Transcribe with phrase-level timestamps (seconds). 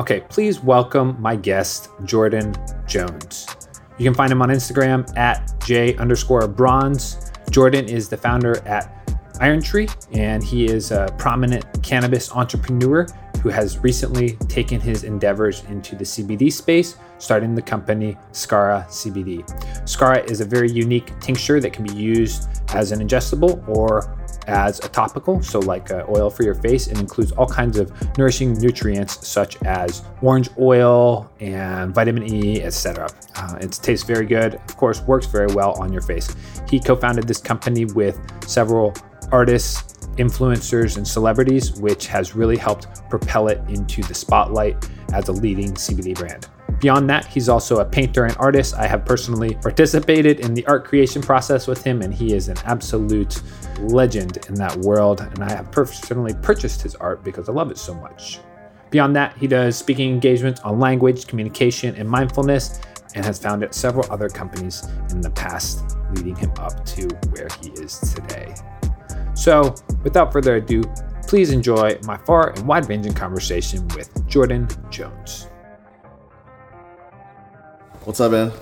[0.00, 2.54] Okay, please welcome my guest, Jordan
[2.88, 3.46] Jones.
[3.98, 7.30] You can find him on Instagram at J underscore bronze.
[7.50, 13.06] Jordan is the founder at Iron Tree, and he is a prominent cannabis entrepreneur
[13.42, 19.46] who has recently taken his endeavors into the CBD space, starting the company Scara CBD.
[19.84, 24.78] Skara is a very unique tincture that can be used as an ingestible or as
[24.80, 26.86] a topical, so like uh, oil for your face.
[26.86, 33.08] It includes all kinds of nourishing nutrients such as orange oil and vitamin E, etc.
[33.36, 36.34] Uh, it tastes very good, of course, works very well on your face.
[36.68, 38.94] He co founded this company with several
[39.32, 45.32] artists, influencers, and celebrities, which has really helped propel it into the spotlight as a
[45.32, 46.48] leading CBD brand.
[46.80, 48.74] Beyond that, he's also a painter and artist.
[48.74, 52.56] I have personally participated in the art creation process with him, and he is an
[52.64, 53.42] absolute
[53.80, 55.20] legend in that world.
[55.20, 58.40] And I have personally purchased his art because I love it so much.
[58.88, 62.80] Beyond that, he does speaking engagements on language, communication, and mindfulness,
[63.14, 67.70] and has founded several other companies in the past, leading him up to where he
[67.72, 68.54] is today.
[69.34, 70.82] So, without further ado,
[71.26, 75.49] please enjoy my far and wide ranging conversation with Jordan Jones.
[78.04, 78.52] What's up, man?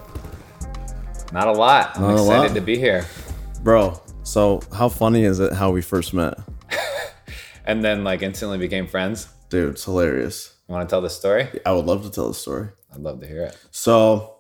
[1.32, 1.96] Not a lot.
[1.96, 2.54] I'm Not a excited lot.
[2.54, 3.04] to be here.
[3.62, 6.34] Bro, so how funny is it how we first met?
[7.66, 9.28] And then like instantly became friends.
[9.50, 10.56] Dude, it's hilarious.
[10.66, 11.48] You want to tell the story?
[11.66, 12.68] I would love to tell the story.
[12.90, 13.58] I'd love to hear it.
[13.70, 14.36] So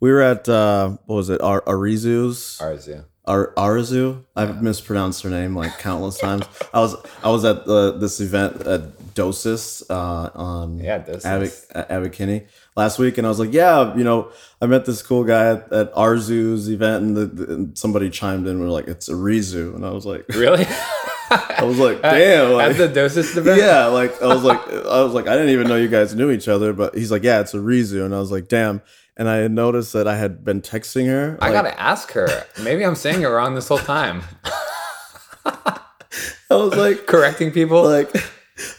[0.00, 1.40] we were at uh what was it?
[1.40, 3.00] Ar- Arizu's yeah.
[3.24, 4.22] Ar- Arzu.
[4.36, 6.44] I've mispronounced her name like countless times.
[6.74, 11.64] I was I was at the, this event at Dosis uh, on Yeah, Dosis.
[11.88, 14.30] Abbot Kinney last week, and I was like, yeah, you know,
[14.62, 18.46] I met this cool guy at, at Arzu's event, and, the, the- and somebody chimed
[18.46, 18.60] in.
[18.60, 20.64] We are like, it's a Arizu, and I was like, Really?
[21.30, 23.60] I was like, damn, like, At the Dosis event?
[23.60, 26.30] yeah, like I was like, I was like, I didn't even know you guys knew
[26.30, 28.80] each other, but he's like, yeah, it's a Rizu, and I was like, damn.
[29.16, 31.36] And I had noticed that I had been texting her.
[31.42, 32.28] I like, gotta ask her.
[32.62, 34.22] Maybe I'm saying it wrong this whole time.
[35.44, 37.82] I was like, Correcting people.
[37.82, 38.10] like,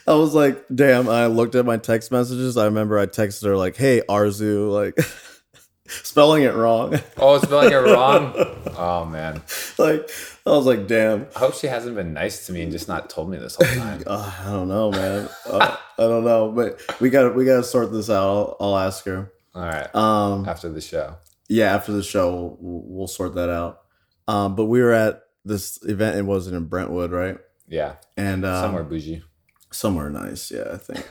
[0.07, 1.07] I was like, damn.
[1.09, 2.57] I looked at my text messages.
[2.57, 4.97] I remember I texted her like, hey, Arzu, like,
[5.87, 6.99] spelling it wrong.
[7.17, 8.55] oh, spelling it wrong.
[8.81, 9.41] Oh man.
[9.77, 10.09] like,
[10.45, 11.27] I was like, damn.
[11.35, 13.67] I hope she hasn't been nice to me and just not told me this whole
[13.67, 14.03] time.
[14.07, 15.27] Uh, I don't know, man.
[15.45, 18.23] Uh, I don't know, but we got we got to sort this out.
[18.23, 19.33] I'll, I'll ask her.
[19.53, 19.93] All right.
[19.93, 21.17] Um, After the show.
[21.49, 23.81] yeah, after the show, we'll, we'll sort that out.
[24.29, 26.15] Um, but we were at this event.
[26.17, 27.37] It wasn't in Brentwood, right?
[27.67, 27.95] Yeah.
[28.15, 29.23] And um, Somewhere bougie.
[29.71, 30.51] Somewhere nice.
[30.51, 31.05] Yeah, I think.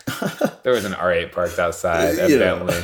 [0.64, 2.56] There was an R8 parked outside, You know.
[2.56, 2.82] evidently.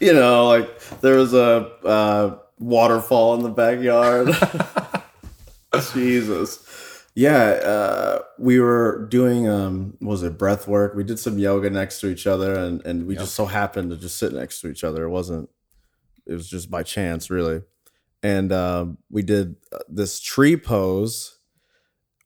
[0.00, 4.30] you know, like there was a uh, waterfall in the backyard.
[5.92, 6.64] Jesus.
[7.14, 10.94] Yeah, uh, we were doing um, was it breath work?
[10.94, 13.96] We did some yoga next to each other, and and we just so happened to
[13.96, 15.04] just sit next to each other.
[15.04, 15.50] It wasn't.
[16.26, 17.62] It was just by chance, really.
[18.22, 21.38] And um, we did uh, this tree pose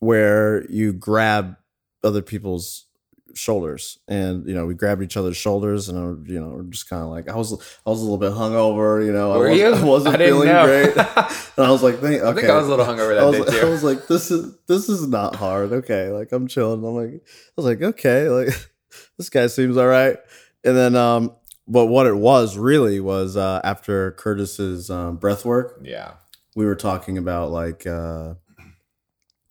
[0.00, 1.56] where you grab
[2.04, 2.86] other people's
[3.34, 6.86] shoulders and you know we grabbed each other's shoulders and uh, you know we're just
[6.90, 7.54] kind of like i was
[7.86, 9.66] i was a little bit hungover you know Were i, was, you?
[9.74, 10.66] I wasn't I feeling know.
[10.66, 12.28] great and i was like Thank, okay.
[12.28, 14.06] I think I was a little hungover I that was, day like, I was like
[14.06, 17.80] this is this is not hard okay like i'm chilling i'm like i was like
[17.80, 18.48] okay like
[19.16, 20.19] this guy seems all right
[20.62, 21.34] and then um
[21.66, 26.12] but what it was really was uh after curtis's um breath work Yeah.
[26.54, 28.34] we were talking about like uh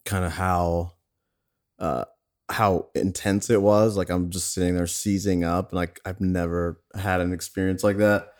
[0.06, 0.91] kind of how
[1.79, 2.06] uh
[2.51, 6.79] how intense it was like i'm just sitting there seizing up and like i've never
[6.95, 8.33] had an experience like that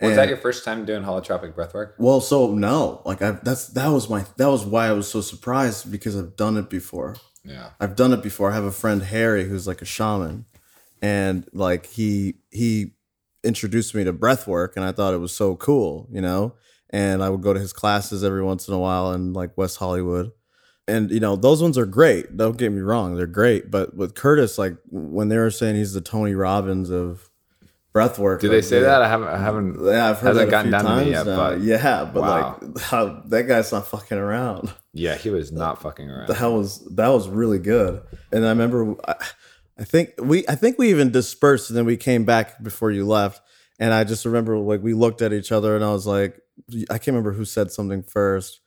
[0.00, 1.92] Was And- that your first time doing holotropic breathwork?
[1.98, 5.20] well so no like i that's that was my that was why i was so
[5.20, 7.70] surprised because i've done it before Yeah.
[7.80, 8.50] I've done it before.
[8.50, 10.44] I have a friend Harry who's like a shaman,
[11.00, 12.92] and like he he
[13.42, 16.54] introduced me to breath work, and I thought it was so cool, you know.
[16.90, 19.78] And I would go to his classes every once in a while in like West
[19.78, 20.32] Hollywood,
[20.90, 22.36] and you know those ones are great.
[22.36, 23.70] Don't get me wrong, they're great.
[23.70, 27.30] But with Curtis, like when they were saying he's the Tony Robbins of
[27.92, 29.02] breath work, Do they say that?
[29.02, 29.28] I haven't.
[29.28, 29.84] I haven't.
[29.84, 31.36] Yeah, I've heard that a gotten few down to me times yet, now.
[31.36, 32.58] but- yeah, but Wow.
[32.62, 34.72] like how that guy's not fucking around.
[34.92, 36.28] Yeah, he was not fucking around.
[36.28, 38.02] that was that was really good
[38.32, 39.14] and i remember I,
[39.78, 43.06] I think we i think we even dispersed and then we came back before you
[43.06, 43.40] left
[43.78, 46.38] And I just remember like we looked at each other and I was like,
[46.90, 48.59] I can't remember who said something first,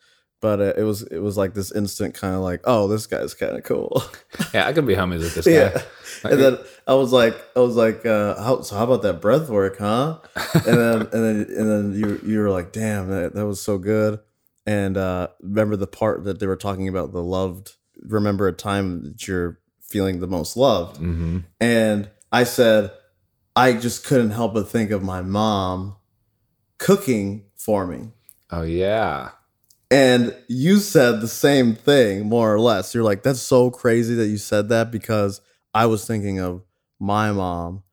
[0.43, 3.33] but uh, it was it was like this instant kind of like, oh, this guy's
[3.33, 4.03] kind of cool.
[4.53, 5.51] Yeah, I could be homies with this guy.
[5.53, 5.81] yeah.
[6.29, 9.47] And then I was like, I was like, uh, how, so how about that breath
[9.49, 10.19] work, huh?
[10.53, 13.77] And then and then and then you you were like, damn, that, that was so
[13.77, 14.19] good.
[14.65, 17.75] And uh, remember the part that they were talking about the loved.
[18.01, 20.97] Remember a time that you're feeling the most loved.
[20.97, 22.91] hmm And I said,
[23.55, 25.95] I just couldn't help but think of my mom
[26.79, 28.09] cooking for me.
[28.51, 29.29] Oh yeah.
[29.93, 32.93] And you said the same thing, more or less.
[32.95, 35.39] You're like, that's so crazy that you said that because
[35.73, 36.63] I was thinking of
[36.99, 37.83] my mom,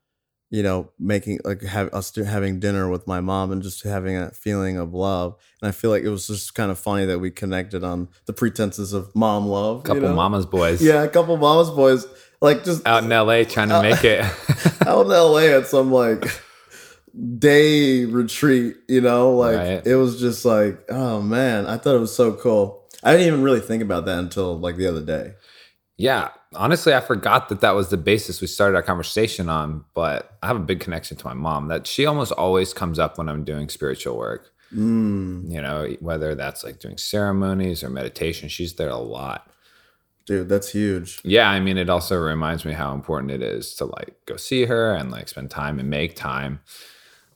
[0.51, 4.31] you know, making like have us having dinner with my mom and just having a
[4.31, 5.37] feeling of love.
[5.61, 8.33] And I feel like it was just kind of funny that we connected on the
[8.33, 9.79] pretenses of mom love.
[9.79, 10.15] you Couple know?
[10.15, 10.83] mama's boys.
[10.83, 12.07] Yeah, a couple mama's boys.
[12.41, 14.25] Like just Out in LA trying to make it.
[14.87, 16.25] out in LA at some like
[17.39, 19.87] day retreat, you know, like Right.
[19.87, 22.85] it was just like, oh man, I thought it was so cool.
[23.03, 25.35] I didn't even really think about that until like the other day.
[25.97, 26.31] yeah.
[26.53, 30.49] Honestly, I forgot that that was the basis we started our conversation on, but I
[30.49, 33.45] have a big connection to my mom that she almost always comes up when I'm
[33.45, 34.51] doing spiritual work.
[34.75, 39.49] Mm, You know, whether that's like doing ceremonies or meditation, she's there a lot.
[40.27, 41.21] dude, that's huge.
[41.23, 44.65] Yeah, I mean, it also reminds me how important it is to like go see
[44.65, 46.61] her and like spend time and make time.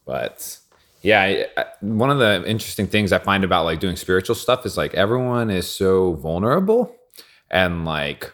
[0.04, 0.58] But
[1.02, 4.64] yeah, I, I, one of the interesting things I find about like doing spiritual stuff
[4.64, 6.94] is like everyone is so vulnerable
[7.50, 8.32] and like,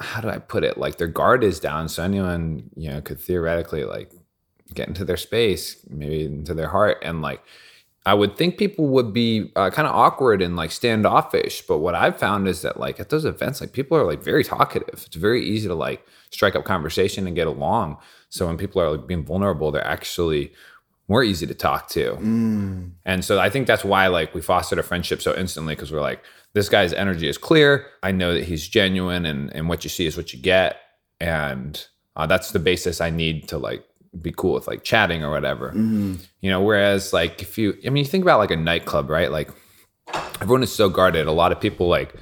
[0.00, 0.78] how do I put it?
[0.78, 4.10] Like their guard is down, so anyone you know could theoretically like
[4.72, 7.42] get into their space, maybe into their heart, and like
[8.06, 11.94] I would think people would be uh, kind of awkward and like standoffish, but what
[11.94, 15.04] I've found is that like at those events, like people are like very talkative.
[15.06, 17.98] It's very easy to like strike up conversation and get along.
[18.30, 20.52] So when people are like being vulnerable, they're actually
[21.08, 22.12] more easy to talk to.
[22.12, 25.92] Mm, And so I think that's why like we fostered a friendship so instantly because
[25.92, 26.22] we're like,
[26.54, 27.86] this guy's energy is clear.
[28.02, 30.76] I know that he's genuine and and what you see is what you get.
[31.20, 31.84] And
[32.16, 33.84] uh, that's the basis I need to like
[34.20, 35.72] be cool with like chatting or whatever.
[35.72, 39.08] mm, You know, whereas like if you, I mean, you think about like a nightclub,
[39.10, 39.30] right?
[39.30, 39.50] Like
[40.40, 41.26] everyone is so guarded.
[41.26, 42.14] A lot of people like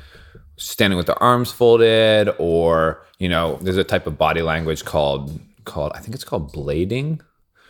[0.57, 5.39] standing with their arms folded, or you know, there's a type of body language called
[5.65, 7.21] called I think it's called blading,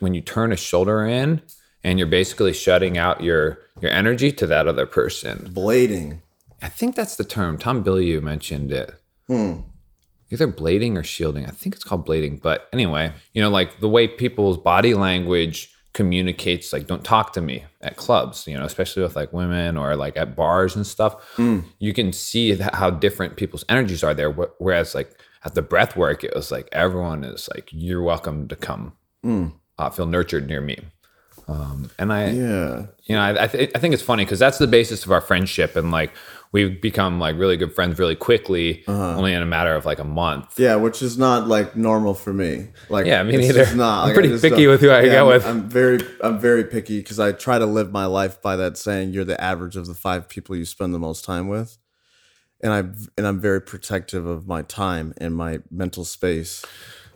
[0.00, 1.42] when you turn a shoulder in
[1.84, 5.50] and you're basically shutting out your your energy to that other person.
[5.52, 6.20] blading.
[6.60, 7.56] I think that's the term.
[7.56, 8.94] Tom Bilyeu mentioned it
[9.28, 9.60] Hmm.
[10.30, 11.46] Either blading or shielding.
[11.46, 12.40] I think it's called blading.
[12.42, 17.40] But anyway, you know, like the way people's body language communicates, like, don't talk to
[17.40, 21.14] me at clubs, you know, especially with like women or like at bars and stuff.
[21.78, 24.30] You can see that how different people's energies are there.
[24.30, 25.10] Whereas, like,
[25.44, 28.92] at the breath work, it was like everyone is like, you're welcome to come
[29.24, 29.52] Mm.
[29.78, 30.78] uh, feel nurtured near me.
[31.48, 32.86] Um, and I, Yeah.
[33.04, 35.20] you know, I, I, th- I think it's funny because that's the basis of our
[35.20, 36.12] friendship, and like
[36.52, 39.16] we've become like really good friends really quickly, Uh-huh.
[39.16, 40.58] only in a matter of like a month.
[40.58, 42.68] Yeah, which is not like normal for me.
[42.88, 43.74] Like, Yeah, me neither.
[43.76, 44.02] Not.
[44.02, 45.46] I'm Like, pretty picky with who I yeah, go I'm, with.
[45.46, 49.12] I'm very, I'm very picky because I try to live my life by that saying,
[49.12, 51.76] "You're the average of the five people you spend the most time with,"
[52.62, 52.78] and I
[53.16, 56.64] and I'm very protective of my time and my mental space.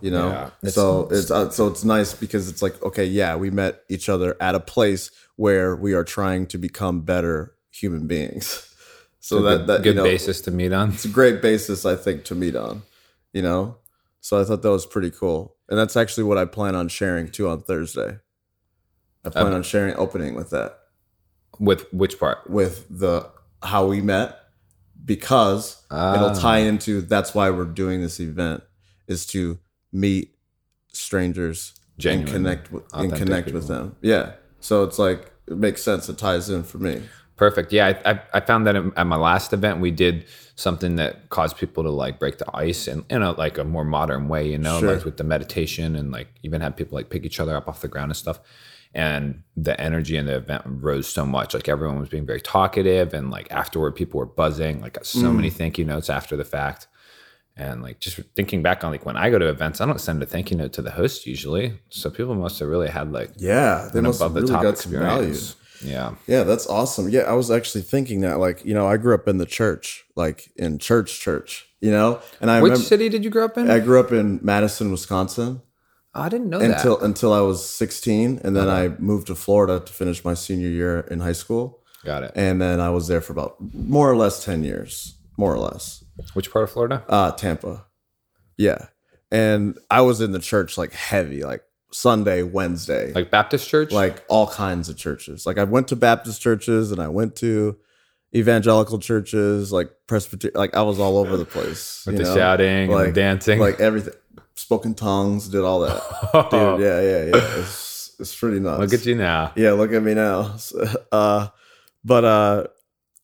[0.00, 3.36] You know, Yeah, it's- so it's uh, so it's nice because it's like, okay, yeah,
[3.36, 8.06] we met each other at a place where we are trying to become better human
[8.06, 8.68] beings.
[9.24, 10.90] So It's that good, that good you know, basis to meet on.
[10.92, 12.82] it's a great basis i think to meet on
[13.32, 13.76] you know
[14.20, 17.28] so i thought that was pretty cool and that's actually what i plan on sharing
[17.30, 18.18] too on thursday
[19.24, 19.54] i plan Okay.
[19.54, 20.70] on sharing opening with that
[21.60, 22.50] With which part?
[22.50, 23.30] with the
[23.62, 24.38] how we met
[25.04, 26.34] because it'll Ah.
[26.48, 28.64] tie into that's why we're doing this event
[29.06, 29.58] is to
[29.92, 30.34] meet
[30.92, 35.80] strangers Genuine, and connect with and connect with them yeah so it's like it makes
[35.82, 37.02] sense it ties in for me
[37.36, 37.72] Perfect.
[37.72, 41.56] Yeah, I, I, I found that at my last event we did something that caused
[41.56, 44.58] people to like break the ice and in a like a more modern way, you
[44.58, 44.94] know, Sure.
[44.94, 47.80] like with the meditation and like even had people like pick each other up off
[47.80, 48.38] the ground and stuff.
[48.94, 51.54] And the energy in the event rose so much.
[51.54, 54.82] Like everyone was being very talkative, and like afterward, people were buzzing.
[54.82, 55.36] Like got so Mm.
[55.36, 56.88] many thank you notes after the fact.
[57.56, 60.22] And like just thinking back on like when I go to events, I don't send
[60.22, 61.78] a thank you note to the host usually.
[61.88, 64.62] So people must have really had like yeah they must have above the really top
[64.62, 65.56] got some value experience.
[65.82, 66.14] Yeah.
[66.26, 67.08] Yeah, that's awesome.
[67.08, 70.04] Yeah, I was actually thinking that, like, you know, I grew up in the church,
[70.16, 73.58] like in church, church, you know, and I Which remember city did you grow up
[73.58, 73.70] in?
[73.70, 75.62] I grew up in Madison, Wisconsin
[76.14, 77.06] Oh, I didn't know until that.
[77.06, 81.00] until I was 16, and then I moved to Florida to finish my senior year
[81.10, 82.32] in high school, Got it.
[82.34, 86.04] and then I was there for about more or less 10 years, more or less.
[86.34, 87.02] Which part of Florida?
[87.08, 87.86] Uh, Tampa,
[88.58, 88.88] yeah,
[89.30, 93.12] and I was in the church like heavy, like Sunday, Wednesday.
[93.12, 93.92] Like Baptist church?
[93.92, 95.46] like all kinds of churches.
[95.46, 97.76] Like I went to Baptist churches and I went to
[98.34, 100.58] evangelical churches, like Presbyterian.
[100.58, 102.34] Like I was all over the place with the know?
[102.34, 103.58] shouting and like the dancing.
[103.58, 104.14] like everything.
[104.54, 106.02] Spoken tongues, did all that.
[106.50, 107.60] Dude, yeah, yeah, yeah.
[107.60, 108.80] It's, it's pretty nuts.
[108.80, 109.52] Look at you now.
[109.56, 110.56] Yeah, look at me now.
[111.10, 111.48] Uh,
[112.04, 112.66] but uh,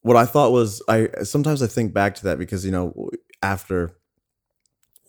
[0.03, 3.11] what I thought was, I sometimes I think back to that because you know
[3.43, 3.99] after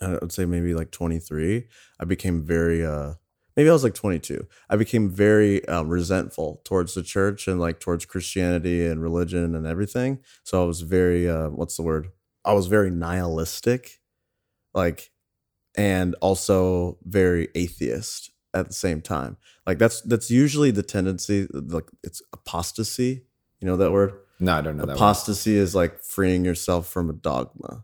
[0.02, 1.68] I would say maybe like 23,
[2.00, 3.14] I became very uh,
[3.60, 4.48] maybe I was like 22.
[4.70, 9.68] I became very uh, resentful towards the church and like towards Christianity and religion and
[9.68, 10.20] everything.
[10.46, 12.08] So I was very uh, what's the word?
[12.46, 14.00] I was very nihilistic,
[14.74, 15.12] like,
[15.76, 19.36] and also very atheist at the same time
[19.68, 23.24] like that's that's usually the tendency like it's apostasy
[23.60, 27.14] you know that word No, I don't know apostasy is like freeing yourself from a
[27.14, 27.84] dogma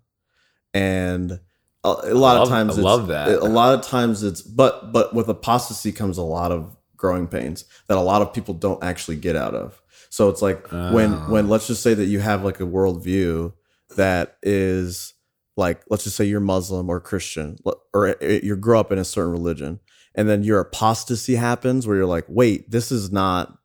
[0.74, 1.40] and
[1.86, 3.30] a, lot I of love- times I it's, love that.
[3.30, 7.66] a lot of times it's but but with apostasy comes a lot of growing pains
[7.88, 11.30] that a lot of people don't actually get out of so it's like when Ah.
[11.30, 13.54] when let's just say that you have like a worldview
[13.96, 15.14] that is
[15.58, 17.58] like let's just say you're muslim or christian
[17.94, 19.80] or you grow up in a certain religion
[20.16, 23.58] and then your apostasy happens where you're like wait this is not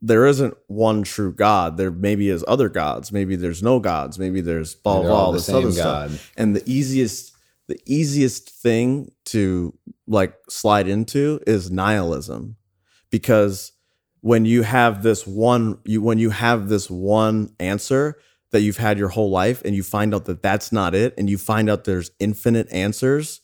[0.00, 1.76] there isn't one true god.
[1.76, 3.10] There maybe is other gods.
[3.12, 4.18] Maybe there's no gods.
[4.18, 6.32] Maybe there's blah blah all this other stuff.
[6.36, 7.34] And the easiest
[7.66, 9.74] the easiest thing to
[10.06, 12.56] like slide into is nihilism.
[13.10, 13.72] Because
[14.20, 18.18] when you have this one you when you have this one answer
[18.50, 21.28] that you've had your whole life and you find out that that's not it and
[21.28, 23.40] you find out there's infinite answers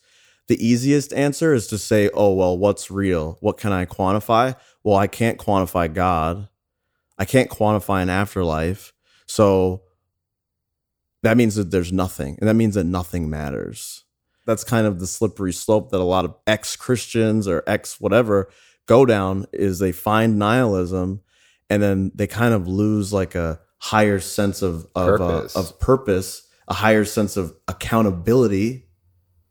[0.49, 3.39] the easiest answer is to say oh well what's real?
[3.41, 4.57] What can i quantify?
[4.83, 6.49] Well i can't quantify god.
[7.19, 8.93] I can't quantify an afterlife.
[9.27, 9.83] So
[11.23, 14.05] that means that there's nothing and that means that nothing matters.
[14.47, 18.51] That's kind of the slippery slope that a lot of ex Christians or ex whatever
[18.87, 21.23] go down is they find nihilism
[21.71, 25.57] and then they kind of lose like a higher sense of of Purpose.
[25.57, 28.84] Uh, of purpose, a higher sense of accountability,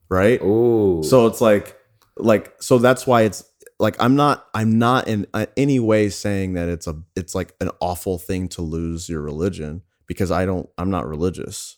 [0.10, 0.42] right?
[0.42, 1.02] Ooh.
[1.04, 1.78] So it's like
[2.18, 3.44] like so that's why it's
[3.80, 7.56] like I'm not I'm not in uh, any way saying that it's a it's like
[7.60, 11.78] an awful thing to lose your religion because I don't I'm not religious.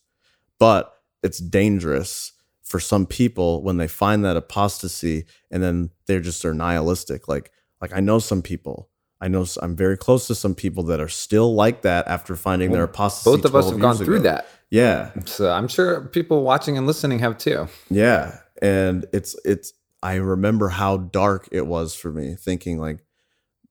[0.60, 6.42] But it's dangerous for some people when they find that apostasy and then they're just
[6.42, 8.90] they're nihilistic like like I know some people
[9.22, 12.72] I know I'm very close to some people that are still like that after finding
[12.72, 13.36] their apostasy.
[13.36, 14.24] Both of us have gone through ago.
[14.24, 14.48] that.
[14.72, 15.12] Yeah.
[15.26, 17.68] So I'm sure people watching and listening have too.
[17.90, 18.40] Yeah.
[18.62, 23.00] And it's it's I remember how dark it was for me thinking like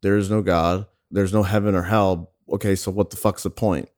[0.03, 2.33] there is no God, there's no heaven or hell.
[2.53, 3.89] Okay, so what the fuck's the point?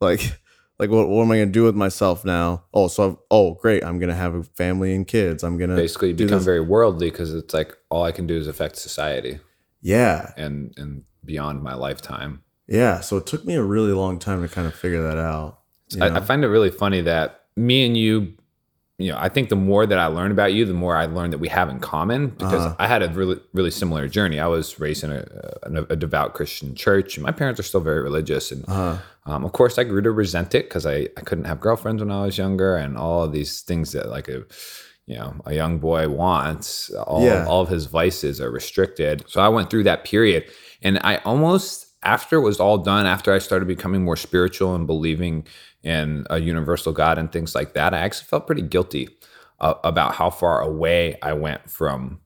[0.00, 0.20] Like
[0.78, 2.64] like what, what am I gonna do with myself now?
[2.74, 5.42] Oh, so I've, oh great, I'm gonna have a family and kids.
[5.42, 6.44] I'm gonna Basically, do become this.
[6.44, 9.40] very worldly because it's like all I can do is affect society
[9.82, 10.32] Yeah.
[10.36, 12.42] and and beyond my lifetime.
[12.68, 13.00] Yeah.
[13.00, 15.60] So it took me a really long time to kind of figure that out.
[16.00, 16.16] I.
[16.16, 18.34] I find it really funny that me and you,
[18.98, 21.30] you know, I think the more that I learn about you, the more I learn
[21.30, 22.76] that we have in common because Uh-huh.
[22.78, 24.40] I had a really, really similar journey.
[24.40, 25.24] I was raised in a,
[25.64, 28.50] a, a devout Christian church, and my parents are still very religious.
[28.50, 31.60] And uh, um, of course, I grew to resent it because I, I couldn't have
[31.60, 34.44] girlfriends when I was younger, and all of these things that like a
[35.06, 36.90] you know a young boy wants.
[36.90, 37.44] All Yeah.
[37.46, 39.24] all of his vices are restricted.
[39.28, 40.44] So I went through that period,
[40.82, 44.86] and I almost after it was all done, after I started becoming more spiritual and
[44.86, 45.46] believing
[45.86, 49.08] in a universal God and things like that, I actually felt pretty guilty
[49.60, 52.20] uh, about how far away I went from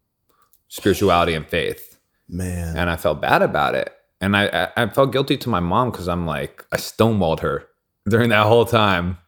[0.69, 2.75] spirituality and faith man.
[2.77, 3.95] and I felt bad about it.
[4.19, 7.69] And I, I, I felt guilty to my mom because I'm like, I stonewalled her
[8.09, 9.19] during that whole time.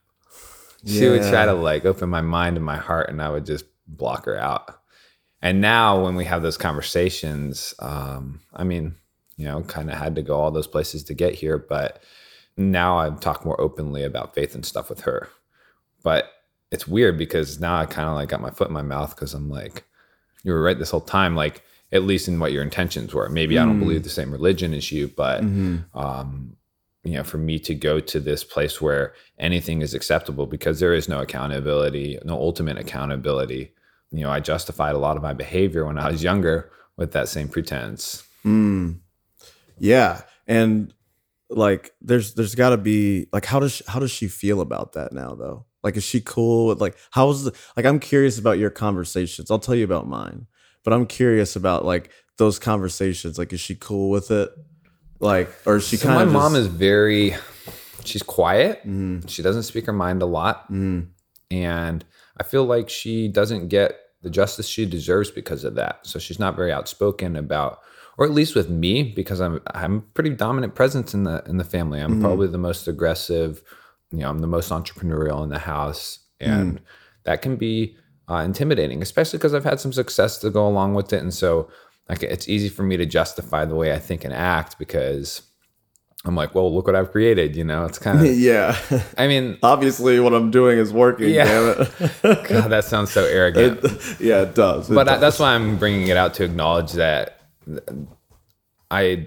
[0.85, 3.67] She would try to like open my mind and my heart, and I would just
[3.87, 4.81] block her out.
[5.41, 8.97] And now, when we have those conversations, um, I mean,
[9.37, 12.03] you know, kind of had to go all those places to get here, but
[12.57, 15.29] now I talk more openly about faith and stuff with her.
[16.03, 16.31] But
[16.71, 19.35] it's weird because now I kind of like got my foot in my mouth because
[19.35, 19.85] I'm like,
[20.43, 23.29] you were right this whole time, like at least in what your intentions were.
[23.29, 23.81] Maybe I don't Mm.
[23.81, 25.85] believe the same religion as you, but Mhm.
[25.95, 26.57] um,
[27.05, 30.95] you know, for me to go to this place where anything is acceptable because there
[30.95, 33.73] is no accountability, no ultimate accountability.
[34.11, 37.29] You know, I justified a lot of my behavior when I was younger with that
[37.29, 38.23] same pretense.
[38.45, 39.01] Mm.
[39.79, 40.95] Yeah, and
[41.57, 44.93] like there's there's got to be like how does she, how does she feel about
[44.95, 45.67] that now though?
[45.83, 49.51] Like is she cool with like how's the like I'm curious about your conversations.
[49.51, 50.47] I'll tell you about mine,
[50.85, 53.39] but I'm curious about like those conversations.
[53.39, 54.51] Like is she cool with it?
[55.21, 57.35] Like or is she So kind my of mom is very,
[58.05, 58.85] she's quiet.
[58.87, 60.71] Mm, She doesn't speak her mind a lot.
[60.73, 61.07] mm,
[61.51, 62.05] and
[62.39, 66.07] I feel like she doesn't get the justice she deserves because of that.
[66.07, 67.81] So she's not very outspoken about
[68.19, 71.57] or at least with me because I'm I'm a pretty dominant presence in the in
[71.57, 72.01] the family.
[72.01, 72.21] I'm mm-hmm.
[72.21, 73.63] probably the most aggressive,
[74.11, 76.83] you know, I'm the most entrepreneurial in the house and mm.
[77.25, 77.97] that can be
[78.29, 81.71] uh, intimidating, especially because I've had some success to go along with it and so
[82.09, 85.43] like it's easy for me to justify the way I think and act because
[86.25, 87.57] I'm like, well, look what I've created.
[87.57, 88.79] You know, it's kind of yeah.
[89.19, 91.31] I mean, obviously, what I'm doing is working.
[91.31, 91.45] Yeah.
[91.45, 91.87] Damn
[92.23, 92.23] it.
[92.49, 93.81] God, that sounds so arrogant.
[93.83, 94.91] It, yeah, it does.
[94.91, 95.21] It but does.
[95.21, 97.42] that's why I'm bringing it out to acknowledge that
[98.91, 99.27] I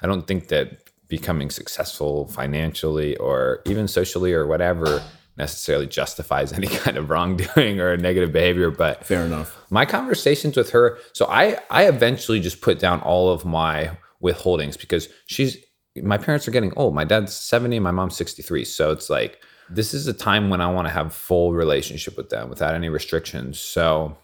[0.00, 5.02] I don't think that becoming successful financially or even socially or whatever
[5.36, 10.70] necessarily justifies any kind of wrongdoing or negative behavior but fair enough my conversations with
[10.70, 13.90] her so i i eventually just put down all of my
[14.22, 15.56] withholdings because she's
[16.02, 16.94] my parents are getting old.
[16.94, 18.64] My dad's 70, my mom's 63.
[18.64, 22.30] So it's like this is a time when I want to have full relationship with
[22.30, 23.60] them without any restrictions.
[23.60, 24.16] So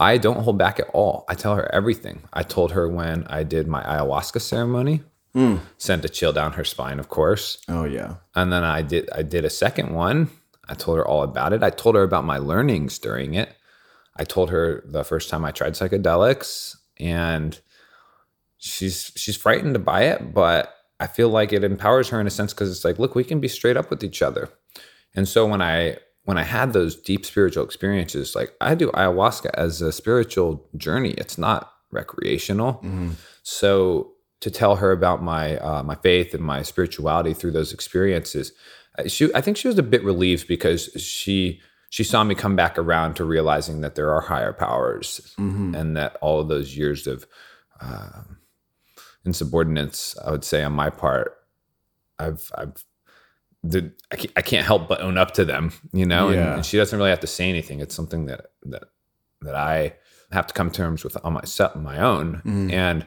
[0.00, 1.26] I don't hold back at all.
[1.28, 2.22] I tell her everything.
[2.32, 5.02] I told her when I did my ayahuasca ceremony,
[5.34, 5.60] mm.
[5.76, 7.58] sent a chill down her spine, of course.
[7.68, 8.14] Oh yeah.
[8.34, 10.30] And then I did I did a second one.
[10.66, 11.62] I told her all about it.
[11.62, 13.54] I told her about my learnings during it.
[14.16, 17.60] I told her the first time I tried psychedelics and
[18.56, 22.30] she's she's frightened to buy it, but I feel like it empowers her in a
[22.30, 24.48] sense because it's like, look, we can be straight up with each other.
[25.14, 25.98] And so when I
[26.30, 31.10] when I had those deep spiritual experiences, like I do ayahuasca as a spiritual journey.
[31.18, 32.74] It's not recreational.
[32.74, 33.14] Mm-hmm.
[33.42, 38.52] So to tell her about my uh, my faith and my spirituality through those experiences,
[38.96, 42.54] uh, she I think she was a bit relieved because she she saw me come
[42.54, 45.74] back around to realizing that there are higher powers mm-hmm.
[45.74, 47.26] and that all of those years of
[47.80, 48.22] uh,
[49.26, 51.38] insubordinates, I would say on my part,
[52.20, 52.84] I've I've
[53.62, 53.92] the
[54.36, 56.30] I can't, help but own up to them, you know.
[56.30, 56.38] Yeah.
[56.38, 57.80] And, and, she doesn't really have to say anything.
[57.80, 58.84] It's something that that
[59.42, 59.94] that I
[60.32, 62.42] have to come to terms with on myself, my own.
[62.44, 62.72] Mm.
[62.72, 63.06] And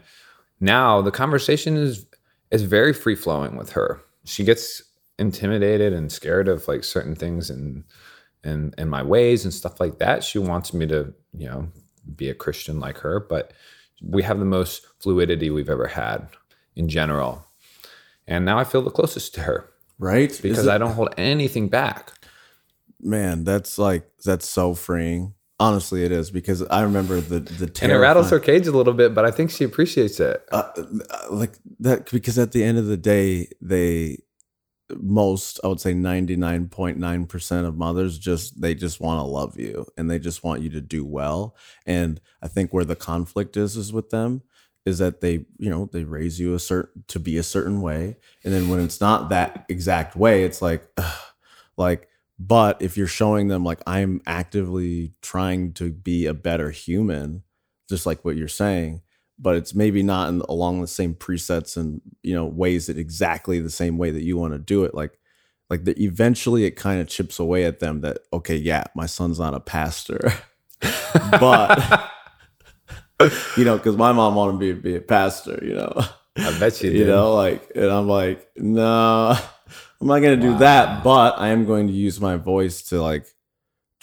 [0.59, 2.05] now the conversation is
[2.51, 4.01] is very free flowing with her.
[4.25, 4.83] She gets
[5.17, 7.83] intimidated and scared of like certain things and
[8.43, 10.23] and and my ways and stuff like that.
[10.23, 11.67] She wants me to, you know,
[12.15, 13.53] be a Christian like her, but
[14.01, 16.27] we have the most fluidity we've ever had
[16.75, 17.45] in general.
[18.27, 19.69] And now I feel the closest to her.
[20.03, 20.37] Right?
[20.41, 22.11] Because I don't hold anything back.
[23.01, 25.33] Man, that's like that's so freeing.
[25.59, 28.93] Honestly, it is because I remember the the and it rattles her cage a little
[28.93, 30.43] bit, but I think she appreciates it.
[30.51, 30.69] Uh,
[31.29, 34.17] like that because at the end of the day, they
[35.01, 40.11] most i would say 99.9% of mothers just they just want to love you and
[40.11, 43.93] they just want you to do well and i think where the conflict is is
[43.93, 44.43] with them
[44.85, 48.17] is that they you know they raise you a certain to be a certain way.
[48.43, 51.19] And then when it's not that exact way it's like ugh,
[51.77, 52.07] like
[52.39, 57.43] but if you're showing them like i'm actively trying to be a better human
[57.87, 59.01] just like what you're saying
[59.39, 63.59] but it's maybe not in, along the same presets and you know ways that exactly
[63.59, 65.19] the same way that you want to do it like
[65.69, 69.39] like the, eventually it kind of chips away at them that okay yeah my son's
[69.39, 70.33] not a pastor.
[71.39, 72.09] But
[73.57, 75.93] you know because my mom wanted me to be a pastor you know?
[76.37, 76.99] I bet you did.
[76.99, 79.37] you know like and i'm like no
[80.01, 80.53] i'm not going to wow.
[80.53, 83.27] do that but i am going to use my voice to like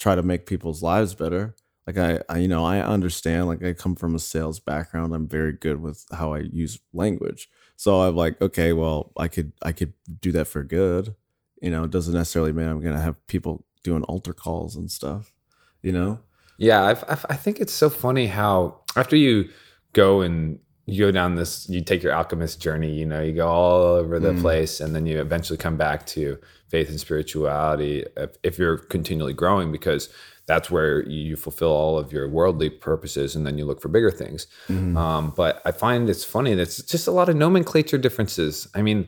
[0.01, 1.55] try to make people's lives better.
[1.85, 5.13] Like I, I, you know i understand like i come from a sales background.
[5.13, 7.49] I'm very good with how i use language.
[7.75, 11.15] So i'm like okay well i could i could do that for good.
[11.61, 15.33] You know it doesn't necessarily mean i'm gonna have people doing altar calls and stuff
[15.81, 16.19] you know
[16.61, 19.49] yeah I've, I've, i think it's so funny how after you
[19.93, 23.47] go and you go down this you take your alchemist journey you know you go
[23.47, 24.41] all over the mm.
[24.41, 26.37] place and then you eventually come back to
[26.69, 30.09] faith and spirituality if, if you're continually growing because
[30.47, 34.11] that's where you fulfill all of your worldly purposes and then you look for bigger
[34.11, 34.95] things mm-hmm.
[34.97, 38.81] um, but i find it's funny that it's just a lot of nomenclature differences i
[38.81, 39.07] mean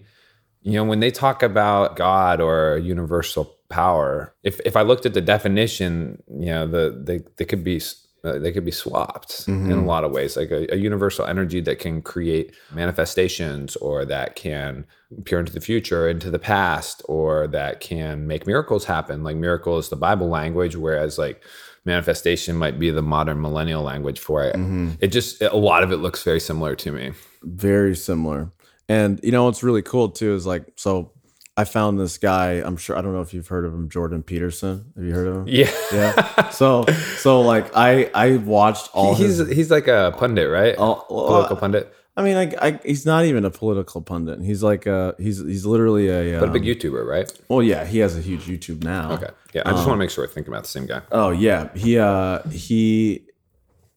[0.63, 5.13] you know when they talk about god or universal power if, if i looked at
[5.13, 7.79] the definition you know the they, they could be
[8.25, 9.69] uh, they could be swapped mm-hmm.
[9.69, 14.05] in a lot of ways like a, a, universal energy that can create manifestations or
[14.05, 14.85] that can
[15.25, 19.77] peer into the future into the past or that can make miracles happen like miracle
[19.77, 21.43] is the bible language whereas like
[21.83, 24.91] manifestation might be the modern millennial language for it mm-hmm.
[25.01, 28.49] it just a lot of it looks very similar to me very similar
[28.89, 31.11] and you know what's really cool too is like so
[31.55, 32.53] I found this guy.
[32.53, 34.91] I'm sure I don't know if you've heard of him, Jordan Peterson.
[34.95, 35.47] Have you heard of him?
[35.47, 35.71] Yeah.
[35.91, 36.39] Yeah.
[36.51, 36.85] So
[37.17, 39.49] so like I I watched all he's his.
[39.49, 40.75] he's like a pundit, right?
[40.77, 44.41] all- well, Political pundit, I mean, I, I he's not even a political pundit.
[44.41, 46.39] He's like a he's he's literally a.
[46.39, 47.31] but a big um, YouTuber, right?
[47.49, 49.13] well, yeah, he has a huge YouTube now.
[49.13, 49.29] Okay.
[49.53, 51.01] Yeah, I just want to make sure we're thinking about the same guy.
[51.11, 53.25] Oh yeah, he uh he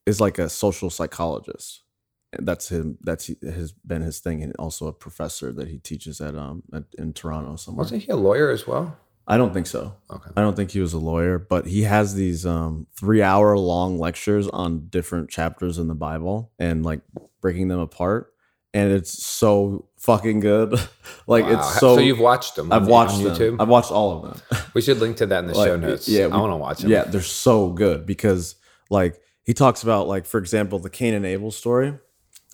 [0.07, 1.83] is like a social psychologist.
[2.41, 2.99] That's him.
[3.03, 6.85] That's has been his thing, and also a professor that he teaches at um at,
[6.99, 7.85] in Toronto somewhere.
[7.85, 8.97] Wasn't he a lawyer as well?
[9.29, 9.93] I don't think so.
[10.09, 10.31] Okay.
[10.37, 13.99] I don't think he was a lawyer, but he has these um three hour long
[13.99, 17.01] lectures on different chapters in the Bible and like
[17.41, 18.33] breaking them apart,
[18.73, 20.73] and it's so fucking good.
[21.27, 21.53] like Wow.
[21.59, 21.97] it's so.
[21.97, 22.73] so you've watched them.
[22.73, 23.35] I've watched them.
[23.35, 23.57] YouTube.
[23.61, 24.63] I've watched all of them.
[24.75, 26.09] we should link to that in the Like, show notes.
[26.09, 26.91] yeah, I want to watch them.
[26.91, 28.55] Yeah, they're so good because
[28.91, 31.99] like he talks about like for example the Cain and Abel story.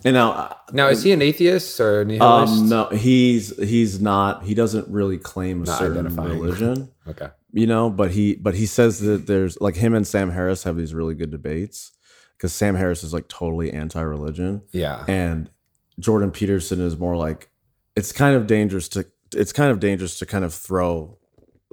[0.05, 2.53] And now uh, Now, is he an atheist or a nihilist?
[2.62, 6.38] um no he's he's not he doesn't really claim a Not certain identifying.
[6.41, 7.29] religion, Okay.
[7.53, 10.77] you know, but he but he says that there's like him and Sam Harris have
[10.77, 11.93] these really good debates
[12.38, 15.05] cuz Sam Harris is like totally anti-religion Yeah.
[15.09, 15.51] and
[15.99, 17.51] Jordan Peterson is more like
[17.95, 21.19] it's kind of dangerous to it's kind of dangerous to kind of throw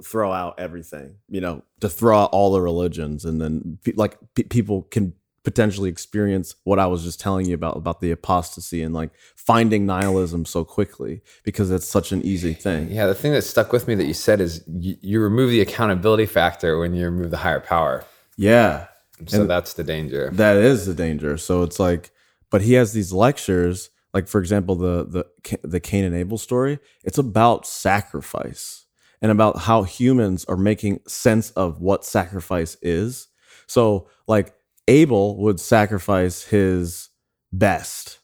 [0.04, 4.44] throw out everything you know to throw out all the religions and then like pe-
[4.44, 8.94] people can potentially experience what I was just telling you about about the apostasy and
[8.94, 12.90] like finding nihilism so quickly because it's such an easy thing.
[12.90, 15.60] Yeah, the thing that stuck with me that you said is you, you remove the
[15.62, 18.04] accountability factor when you remove the higher power.
[18.36, 18.86] Yeah,
[19.26, 20.30] So And- that's the danger.
[20.34, 21.36] that is the danger.
[21.38, 22.10] So it's like,
[22.50, 25.04] but he has these lectures, like for example, the
[25.48, 26.78] the the Cain and Abel story.
[27.04, 28.86] It's about sacrifice
[29.22, 33.28] and about how humans are making sense of what sacrifice is.
[33.66, 34.52] So like
[34.90, 37.10] Abel would sacrifice his
[37.52, 38.18] best,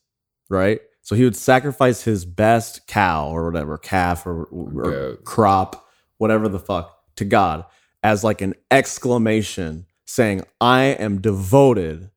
[0.50, 0.80] right?
[1.00, 5.24] So he would sacrifice his best cow or whatever, calf or, or Goat.
[5.24, 7.64] crop, whatever the fuck, to God
[8.02, 12.10] as like an exclamation saying, I am devoted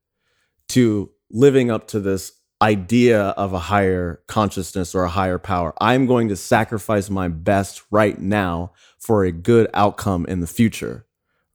[0.70, 5.76] to living up to this idea of a higher consciousness or a higher power.
[5.80, 11.06] I'm going to sacrifice my best right now for a good outcome in the future.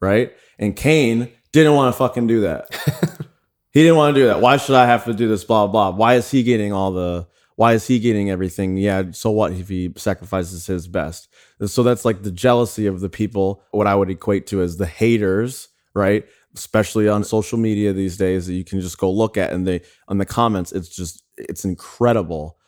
[0.00, 0.32] Right.
[0.58, 2.74] And Cain didn't want to fucking do that.
[3.72, 4.40] he didn't want to do that.
[4.40, 5.44] Why should I have to do this?
[5.44, 5.90] Blah, blah.
[5.90, 8.76] Why is he getting all the, why is he getting everything?
[8.76, 9.12] Yeah.
[9.12, 11.28] So what if he sacrifices his best?
[11.66, 14.86] So that's like the jealousy of the people, what I would equate to as the
[14.86, 16.26] haters, right?
[16.56, 19.82] Especially on social media these days that you can just go look at and they
[20.08, 22.58] on the comments, it's just it's incredible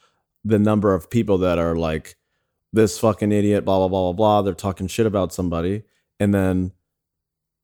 [0.45, 2.17] the number of people that are like
[2.73, 4.43] this fucking idiot, blah blah blah blah blah.
[4.43, 5.83] They're talking shit about somebody,
[6.21, 6.73] and then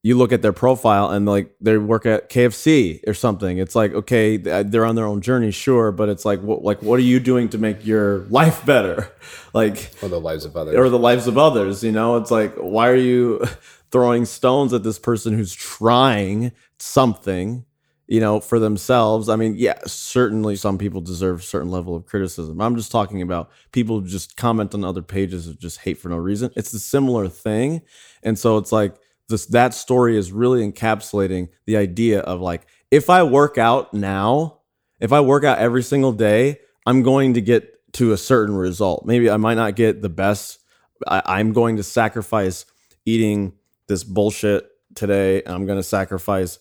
[0.05, 3.59] you look at their profile and like they work at KFC or something.
[3.59, 6.83] It's like okay, uh, they're on their own journey, sure, but it's like what like
[6.83, 9.11] what are you doing to make your life better?
[9.55, 10.75] Like For the lives of others.
[10.75, 11.85] or the lives of others.
[11.85, 13.45] You know, it's like, why are you
[13.91, 17.67] throwing stones at this person who's trying something,
[18.07, 19.29] you know, for themselves?
[19.29, 22.63] I mean, yeah, certainly some people deserve a certain level of criticism.
[22.63, 26.09] I'm just talking about people who just comment on other pages of just hate for
[26.09, 26.51] no reason.
[26.57, 27.83] It's a similar thing.
[28.23, 28.95] And so it's like
[29.33, 34.61] this that story is really encapsulating the idea of like, if I work out now,
[35.01, 39.05] if I work out every single day, I'm going to get to a certain result.
[39.05, 40.61] Maybe I might not get the best.
[41.07, 42.65] I, I'm going to sacrifice
[43.05, 43.55] eating
[43.89, 45.43] this bullshit today.
[45.45, 46.59] I'm going to sacrifice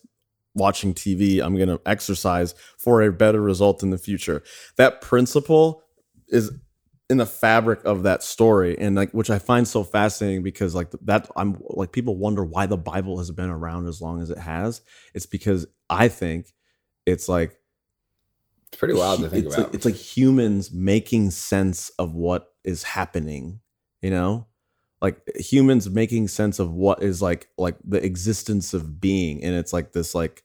[0.55, 1.41] watching TV.
[1.41, 4.43] I'm going to exercise for a better result in the future.
[4.77, 5.84] That principle
[6.27, 6.51] is
[7.12, 10.91] in the fabric of that story and like which I find so fascinating because like
[11.02, 14.38] that I'm like people wonder why the Bible has been around as long as it
[14.38, 14.82] has.
[15.13, 16.54] It's because I think
[17.06, 17.60] it's like
[18.69, 19.65] it's pretty wild to think it's about.
[19.67, 23.60] Like, it's like humans making sense of what is happening,
[24.02, 24.47] you know?
[25.02, 29.74] Like humans making sense of what is like like the existence of being and it's
[29.74, 30.43] like this like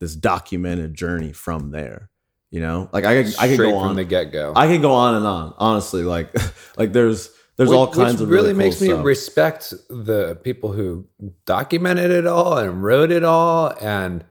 [0.00, 2.10] this documented journey from there,
[2.54, 2.88] you know?
[2.92, 4.52] Like I could, I could go from on the get go.
[4.54, 6.32] I could go on and on, honestly, like
[6.78, 9.04] like there's there's all kinds of really, makes cool me stuff.
[9.04, 11.06] respect the people who
[11.46, 14.24] documented it all and wrote it all and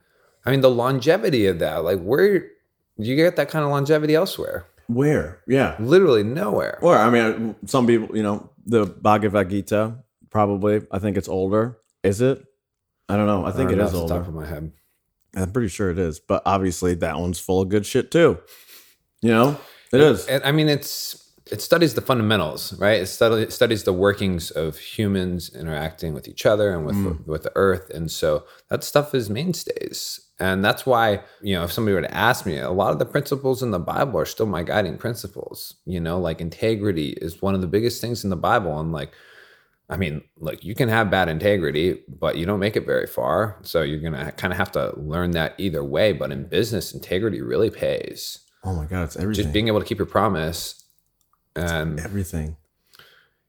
[0.44, 2.46] i mean the longevity of that like where do
[2.98, 5.40] you get that kind of longevity elsewhere Where?
[5.48, 5.74] Yeah.
[5.80, 9.94] literally nowhere Or I mean, some people, you know, the Bhagavad Gita,
[10.30, 10.82] probably.
[10.92, 11.78] I think it's older.
[12.02, 12.44] Is it?
[13.08, 13.44] I don't know.
[13.46, 14.18] I think don't it know is off the older.
[14.20, 14.72] top of my head
[15.36, 16.20] I'm pretty sure it is.
[16.20, 18.38] But obviously, that one's full of good shit too.
[19.22, 19.58] You know,
[19.92, 20.28] it is.
[20.44, 21.20] i mean it's
[21.50, 26.26] it studies the fundamentals right it, study, it studies the workings of humans interacting with
[26.26, 27.26] each other and with Mm.
[27.26, 31.70] with the earth and so that stuff is mainstays And that's why, you know, if
[31.72, 34.46] somebody were to ask me, a lot of the principles in the Bible are still
[34.46, 35.76] my guiding principles.
[35.86, 38.80] You know, like integrity is one of the biggest things in the Bible.
[38.80, 39.12] And like,
[39.88, 43.58] I mean, like you can have bad integrity, but you don't make it very far.
[43.62, 46.12] So you're going to kind of have to learn that either way.
[46.12, 48.38] But in business, integrity really pays.
[48.64, 49.44] Oh my God, it's everything.
[49.44, 50.84] Just being able to keep your promise
[51.54, 52.56] and it's everything.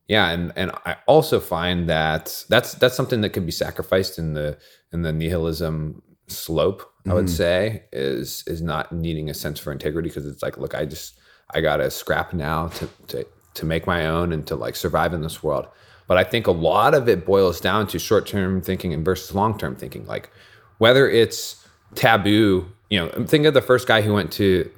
[0.07, 4.33] Yeah, and and I also find that that's that's something that could be sacrificed in
[4.33, 4.57] the
[4.93, 6.81] in the nihilism slope.
[6.81, 7.11] Mm-hmm.
[7.11, 7.35] I would mm-hmm.
[7.35, 11.17] say is is not needing a sense for integrity because it's like, look, I just
[11.51, 15.13] I got to scrap now to to to make my own and to like survive
[15.13, 15.67] in this world.
[16.07, 19.33] But I think a lot of it boils down to short term thinking and versus
[19.33, 20.05] long term thinking.
[20.05, 20.29] Like
[20.77, 21.65] whether it's
[21.95, 24.69] taboo, you know, think of the first guy who went to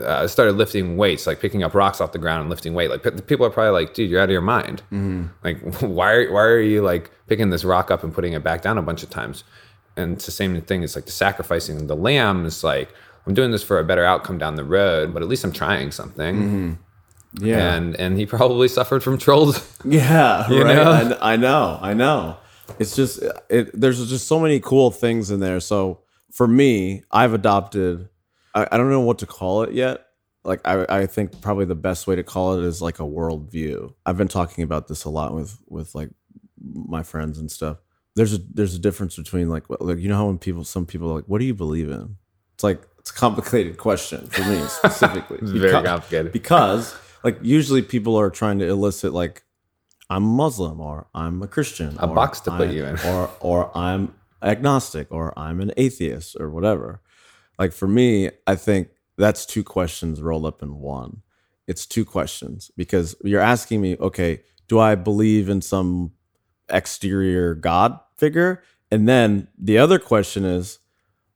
[0.00, 2.90] uh, started lifting weights, like picking up rocks off the ground and lifting weight.
[2.90, 4.82] Like people are probably like, "Dude, you're out of your mind.
[4.90, 5.26] Mm-hmm.
[5.42, 8.78] Like, why why are you like picking this rock up and putting it back down
[8.78, 9.44] a bunch of times?"
[9.96, 10.82] And it's the same thing.
[10.82, 12.92] It's like the sacrificing the lamb is like,
[13.26, 15.90] I'm doing this for a better outcome down the road, but at least I'm trying
[15.92, 16.36] something.
[16.36, 16.72] Mm-hmm.
[17.40, 19.70] Yeah, and and he probably suffered from trolls.
[19.86, 20.76] Yeah, you right.
[20.76, 21.18] Know?
[21.20, 22.38] I, I know, I know.
[22.78, 25.60] It's just it, there's just so many cool things in there.
[25.60, 26.00] So
[26.32, 28.08] for me, I've adopted
[28.54, 30.06] I, I don't know what to call it yet.
[30.44, 33.92] Like I, I think probably the best way to call it is like a worldview.
[34.06, 36.10] I've been talking about this a lot with with like
[36.62, 37.78] my friends and stuff.
[38.16, 41.10] There's a there's a difference between like like you know how when people some people
[41.10, 42.16] are like what do you believe in?
[42.54, 45.38] It's like it's a complicated question for me specifically.
[45.40, 49.42] it's because, very complicated because like usually people are trying to elicit like
[50.10, 51.96] I'm Muslim or I'm a Christian.
[51.98, 52.98] A box to put you in.
[53.06, 57.00] Or or I'm agnostic or I'm an atheist or whatever.
[57.58, 61.22] Like for me, I think that's two questions rolled up in one.
[61.66, 66.12] It's two questions because you're asking me, okay, do I believe in some
[66.68, 68.62] exterior God figure?
[68.90, 70.78] And then the other question is,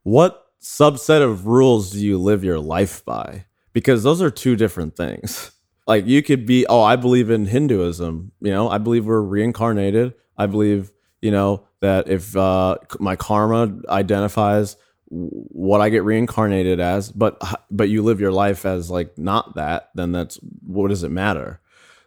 [0.03, 3.46] what subset of rules do you live your life by?
[3.72, 5.51] Because those are two different things.
[5.88, 8.33] Like you could be, oh, I believe in Hinduism.
[8.40, 10.14] You know, I believe we're reincarnated.
[10.37, 14.77] I believe, you know, that if uh, my karma identifies
[15.11, 19.88] what I get reincarnated as, but but you live your life as like not that,
[19.94, 21.61] then that's what does it matter?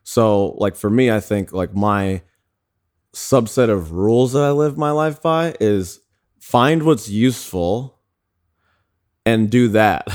[0.03, 2.21] So like for me, I think like my
[3.13, 6.01] subset of rules that I live my life by is
[6.39, 7.99] find what's useful
[9.25, 10.07] and do that.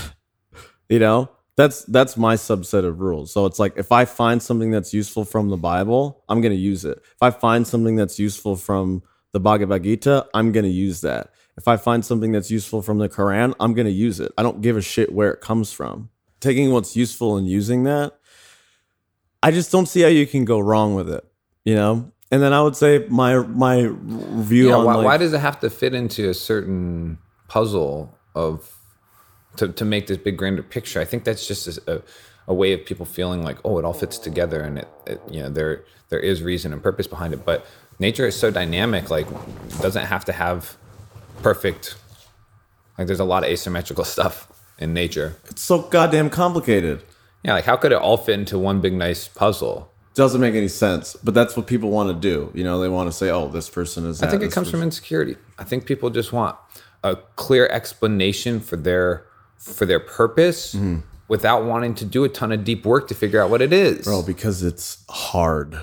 [0.89, 1.31] you know?
[1.57, 3.33] That's that's my subset of rules.
[3.33, 6.59] So it's like if I find something that's useful from the Bible, I'm going to
[6.59, 6.99] use it.
[6.99, 11.31] If I find something that's useful from the Bhagavad Gita, I'm going to use that.
[11.57, 14.33] If I find something that's useful from the Quran, I'm going to use it.
[14.37, 16.11] I don't give a shit where it comes from.
[16.41, 18.19] Taking what's useful and using that,
[19.43, 21.25] I just don't see how you can go wrong with it,
[21.65, 22.13] you know?
[22.31, 25.39] And then I would say my my view yeah, on why, like, why does it
[25.39, 28.76] have to fit into a certain puzzle of
[29.57, 31.01] to, to make this big grander picture?
[31.01, 32.03] I think that's just a,
[32.47, 35.43] a way of people feeling like, oh, it all fits together and it, it you
[35.43, 37.45] know there there is reason and purpose behind it.
[37.45, 37.67] But
[37.99, 39.27] nature is so dynamic, like
[39.81, 40.77] doesn't have to have
[41.43, 41.97] perfect.
[42.99, 45.37] Like there's a lot of asymmetrical stuff in nature.
[45.47, 47.03] It's so goddamn complicated.
[47.43, 49.93] Yeah, like how could it all fit into one big nice puzzle?
[50.15, 52.51] Doesn't make any sense, but that's what people want to do.
[52.55, 54.81] You know, they want to say, "Oh, this person is." I think it comes person.
[54.81, 55.37] from insecurity.
[55.59, 56.57] I think people just want
[57.05, 59.27] a clear explanation for their
[59.75, 61.01] for their purpose mm-hmm.
[61.29, 64.05] without wanting to do a ton of deep work to figure out what it is.
[64.05, 65.79] Bro, because it's hard.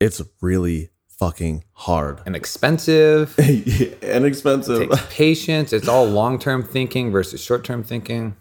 [0.00, 3.34] It's really fucking hard and expensive
[4.02, 4.82] and expensive.
[4.82, 5.72] It takes patience.
[5.72, 8.36] It's all long term thinking versus short term thinking.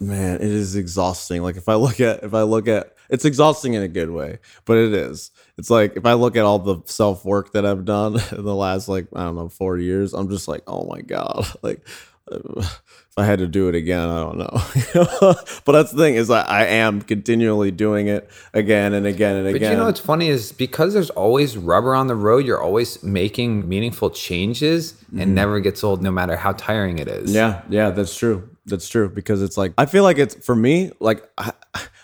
[0.00, 1.42] Man, it is exhausting.
[1.42, 4.38] Like if I look at if I look at it's exhausting in a good way,
[4.64, 5.30] but it is.
[5.56, 8.54] It's like if I look at all the self work that I've done in the
[8.54, 11.86] last like I don't know four years, I'm just like, oh my god, like
[12.30, 14.48] if I had to do it again, I don't know.
[15.64, 19.46] but that's the thing is I, I, am continually doing it again and again and
[19.46, 19.60] again.
[19.60, 23.02] But you know what's funny is because there's always rubber on the road, you're always
[23.02, 25.34] making meaningful changes and mm.
[25.34, 27.32] never gets old no matter how tiring it is.
[27.32, 28.48] Yeah, yeah, that's true.
[28.66, 31.52] That's true because it's like I feel like it's for me like I,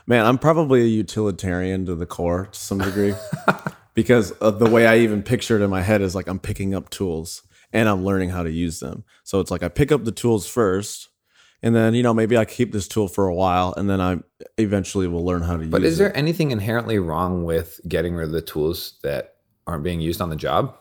[0.07, 3.15] man, I'm probably a utilitarian to the core to some degree.
[3.95, 6.91] because the way I even picture it in my head is like I'm picking up
[6.91, 7.43] tools
[7.75, 9.05] and I'm learning how to use them.
[9.25, 11.11] So it's like I pick up the tools first
[11.63, 14.21] and then you know maybe I keep this tool for a while and then I
[14.57, 15.73] eventually will learn how to but use it.
[15.73, 19.35] But is there anything inherently wrong with getting rid of the tools that
[19.67, 20.79] aren't being used on the job?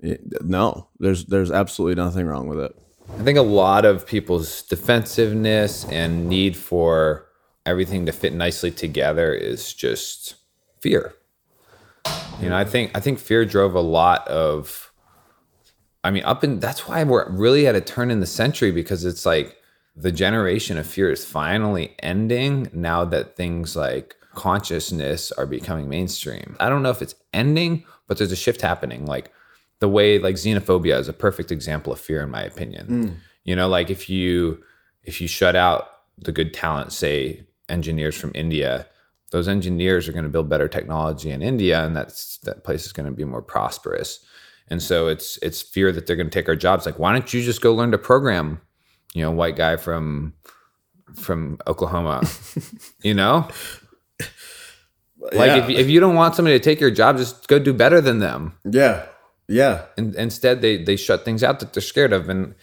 [0.00, 2.74] No, there's there's absolutely nothing wrong with it.
[3.18, 7.26] I think a lot of people's defensiveness and need for
[7.66, 10.36] everything to fit nicely together is just
[10.80, 11.14] fear.
[12.40, 14.89] You know, I think I think fear drove a lot of
[16.02, 19.04] I mean, up in that's why we're really at a turn in the century because
[19.04, 19.56] it's like
[19.94, 26.56] the generation of fear is finally ending now that things like consciousness are becoming mainstream.
[26.60, 29.04] I don't know if it's ending, but there's a shift happening.
[29.06, 29.32] Like
[29.80, 32.86] the way like xenophobia is a perfect example of fear in my opinion.
[32.86, 33.16] Mm.
[33.44, 34.62] You know, like if you
[35.04, 38.86] if you shut out the good talent, say engineers from India,
[39.30, 42.92] those engineers are going to build better technology in India and that's that place is
[42.92, 44.24] going to be more prosperous.
[44.70, 46.86] And so it's it's fear that they're going to take our jobs.
[46.86, 48.60] Like, why don't you just go learn to program?
[49.14, 50.34] You know, white guy from
[51.14, 52.22] from Oklahoma.
[53.02, 53.48] you know,
[55.20, 55.56] like yeah.
[55.56, 58.20] if if you don't want somebody to take your job, just go do better than
[58.20, 58.54] them.
[58.64, 59.06] Yeah,
[59.48, 59.86] yeah.
[59.96, 62.54] And instead, they they shut things out that they're scared of, and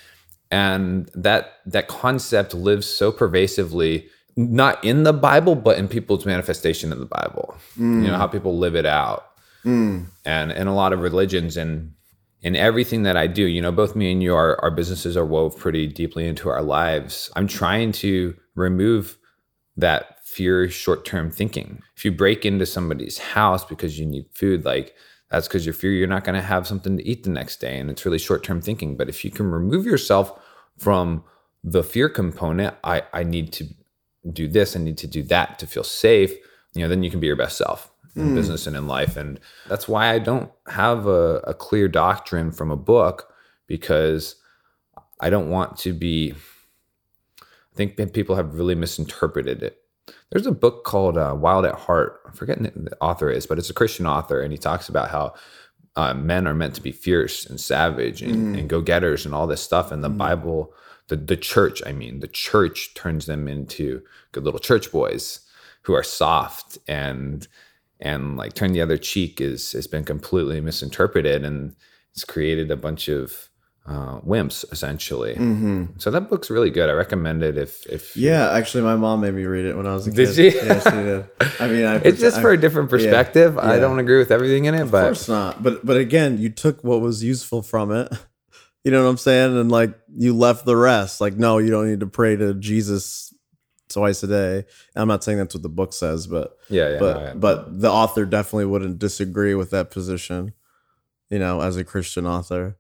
[0.51, 6.91] and that that concept lives so pervasively not in the bible but in people's manifestation
[6.91, 8.03] of the bible mm.
[8.03, 9.31] you know how people live it out
[9.65, 10.05] mm.
[10.25, 11.91] and in a lot of religions and
[12.41, 15.25] in everything that i do you know both me and you our, our businesses are
[15.25, 19.17] wove pretty deeply into our lives i'm trying to remove
[19.75, 24.95] that fear short-term thinking if you break into somebody's house because you need food like
[25.29, 27.79] that's because you fear you're not going to have something to eat the next day.
[27.79, 28.95] And it's really short term thinking.
[28.95, 30.39] But if you can remove yourself
[30.77, 31.23] from
[31.63, 33.65] the fear component, I, I need to
[34.31, 36.33] do this, I need to do that to feel safe,
[36.73, 38.35] you know, then you can be your best self in mm.
[38.35, 39.15] business and in life.
[39.15, 43.33] And that's why I don't have a, a clear doctrine from a book
[43.67, 44.35] because
[45.19, 46.33] I don't want to be,
[47.41, 49.81] I think people have really misinterpreted it
[50.29, 52.21] there's a book called uh, Wild at Heart.
[52.25, 55.33] I'm forgetting the author is, but it's a Christian author, and he talks about how
[55.95, 58.59] uh, men are meant to be fierce and savage and, mm.
[58.59, 59.91] and go getters and all this stuff.
[59.91, 60.17] And the mm.
[60.17, 60.73] Bible,
[61.07, 64.01] the the church, I mean, the church turns them into
[64.31, 65.41] good little church boys
[65.83, 67.47] who are soft and
[67.99, 71.75] and like turn the other cheek is has been completely misinterpreted and
[72.13, 73.49] it's created a bunch of
[73.87, 75.35] uh, wimps essentially.
[75.35, 75.85] Mm-hmm.
[75.97, 76.89] So that book's really good.
[76.89, 78.51] I recommend it if if yeah.
[78.51, 80.35] Actually, my mom made me read it when I was a did kid.
[80.35, 80.67] Did she?
[80.67, 81.25] Yeah, she did.
[81.59, 83.55] I mean, I, it's just I, for a different perspective.
[83.55, 83.73] Yeah, yeah.
[83.73, 85.63] I don't agree with everything in it, of but of course not.
[85.63, 88.11] But but again, you took what was useful from it.
[88.83, 89.57] You know what I'm saying?
[89.57, 91.19] And like you left the rest.
[91.19, 93.33] Like no, you don't need to pray to Jesus
[93.89, 94.65] twice a day.
[94.95, 97.89] I'm not saying that's what the book says, but yeah, yeah but no, but the
[97.91, 100.53] author definitely wouldn't disagree with that position.
[101.29, 102.77] You know, as a Christian author.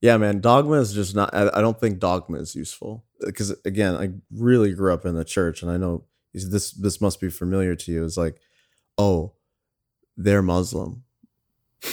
[0.00, 1.34] Yeah, man, dogma is just not.
[1.34, 5.24] I, I don't think dogma is useful because again, I really grew up in the
[5.24, 6.70] church, and I know this.
[6.70, 8.04] This must be familiar to you.
[8.04, 8.36] It's like,
[8.96, 9.32] oh,
[10.16, 11.02] they're Muslim,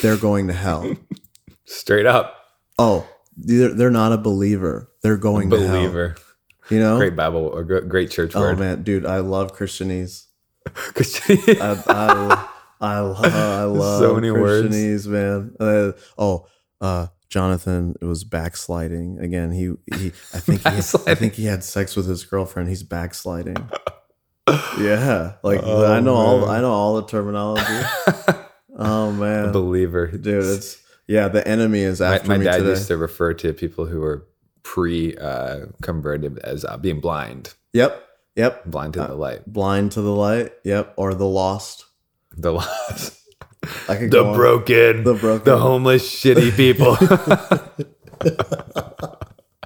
[0.01, 0.95] they're going to hell,
[1.65, 2.35] straight up.
[2.77, 4.91] Oh, they're, they're not a believer.
[5.01, 6.09] They're going a believer.
[6.09, 6.24] To hell.
[6.69, 8.55] You know, great Bible, or great church oh, word.
[8.55, 10.25] Oh man, dude, I love Christianese.
[10.67, 11.61] Christianese.
[11.61, 12.47] I, I,
[12.81, 15.07] I, love, I love so many Christianese, words.
[15.07, 15.55] man.
[15.59, 16.47] Uh, oh,
[16.81, 19.51] uh, Jonathan was backsliding again.
[19.51, 22.69] He he I think he I think he had sex with his girlfriend.
[22.69, 23.57] He's backsliding.
[24.79, 26.25] yeah, like oh, I know man.
[26.25, 27.87] all I know all the terminology.
[28.77, 30.45] oh man, A believer, dude.
[30.45, 31.27] It's yeah.
[31.27, 32.69] The enemy is after my, my dad today.
[32.69, 34.27] used to refer to people who were
[34.65, 37.53] pre uh, converted as uh, being blind.
[37.71, 38.01] Yep.
[38.35, 38.65] Yep.
[38.65, 39.45] Blind to uh, the light.
[39.45, 40.51] Blind to the light.
[40.65, 40.95] Yep.
[40.97, 41.85] Or the lost.
[42.35, 43.21] The lost.
[43.87, 46.95] I could the broken, the broken, the homeless, shitty people.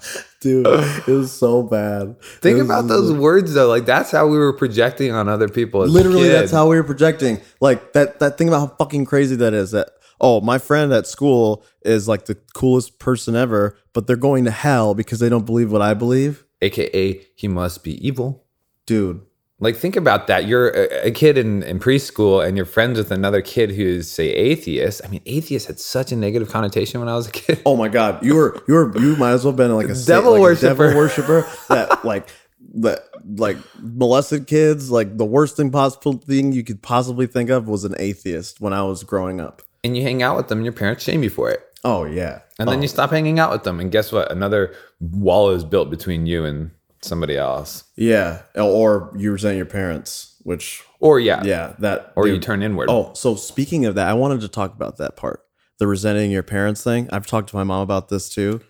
[0.39, 2.21] Dude, it was so bad.
[2.21, 3.67] Think about those words though.
[3.67, 5.85] Like that's how we were projecting on other people.
[5.85, 7.41] Literally, that's how we were projecting.
[7.59, 9.71] Like that that thing about how fucking crazy that is.
[9.71, 9.89] That
[10.21, 14.51] oh, my friend at school is like the coolest person ever, but they're going to
[14.51, 16.45] hell because they don't believe what I believe.
[16.61, 18.45] AKA, he must be evil.
[18.85, 19.21] Dude,
[19.61, 20.47] like, think about that.
[20.47, 24.29] You're a, a kid in, in preschool and you're friends with another kid who's, say,
[24.29, 25.01] atheist.
[25.03, 27.61] I mean, atheist had such a negative connotation when I was a kid.
[27.65, 28.23] Oh my God.
[28.23, 30.67] You were, you were, you might as well have been like a devil like worshiper.
[30.67, 32.29] devil worshiper that, like,
[32.75, 33.03] that
[33.35, 34.91] like molested kids.
[34.91, 38.71] Like, the worst thing possible thing you could possibly think of was an atheist when
[38.71, 39.61] I was growing up.
[39.83, 41.61] And you hang out with them and your parents shame you for it.
[41.83, 42.41] Oh, yeah.
[42.59, 42.71] And oh.
[42.71, 43.79] then you stop hanging out with them.
[43.79, 44.31] And guess what?
[44.31, 47.83] Another wall is built between you and somebody else.
[47.95, 52.35] Yeah, or you resent your parents, which or yeah, yeah, that or dude.
[52.35, 52.89] you turn inward.
[52.89, 55.45] Oh, so speaking of that, I wanted to talk about that part,
[55.79, 57.09] the resenting your parents thing.
[57.11, 58.61] I've talked to my mom about this too.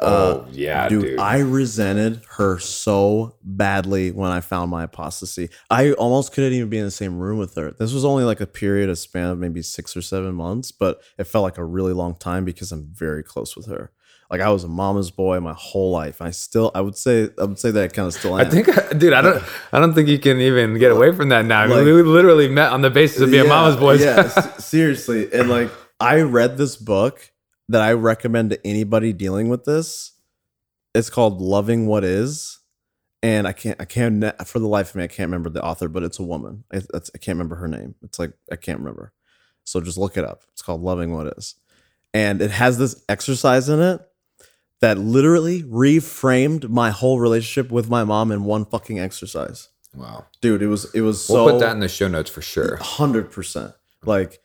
[0.00, 5.50] Oh uh, yeah, dude, dude, I resented her so badly when I found my apostasy.
[5.68, 7.72] I almost couldn't even be in the same room with her.
[7.72, 11.02] This was only like a period of span of maybe six or seven months, but
[11.18, 13.92] it felt like a really long time because I'm very close with her.
[14.30, 16.22] Like I was a mama's boy my whole life.
[16.22, 18.46] I still, I would say, I would say that I kind of still am.
[18.46, 18.66] I think,
[18.98, 21.66] dude, I don't, I don't think you can even get away from that now.
[21.66, 24.00] Like, we literally met on the basis of being yeah, mama's boys.
[24.00, 25.30] yeah, seriously.
[25.34, 25.70] And like,
[26.00, 27.30] I read this book
[27.72, 30.12] that I recommend to anybody dealing with this.
[30.94, 32.58] It's called Loving What Is.
[33.22, 35.88] And I can't, I can't, for the life of me, I can't remember the author,
[35.88, 36.64] but it's a woman.
[36.72, 37.94] I, I can't remember her name.
[38.02, 39.12] It's like, I can't remember.
[39.64, 40.42] So just look it up.
[40.52, 41.54] It's called Loving What Is.
[42.12, 44.00] And it has this exercise in it
[44.80, 49.68] that literally reframed my whole relationship with my mom in one fucking exercise.
[49.94, 50.26] Wow.
[50.40, 52.76] Dude, it was, it was We'll so put that in the show notes for sure.
[52.76, 53.72] hundred percent.
[54.04, 54.41] Like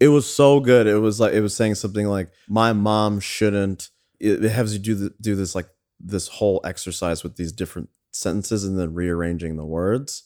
[0.00, 0.86] it was so good.
[0.86, 3.90] It was like it was saying something like my mom shouldn't.
[4.20, 5.68] It, it has you do the, do this like
[6.00, 10.24] this whole exercise with these different sentences and then rearranging the words,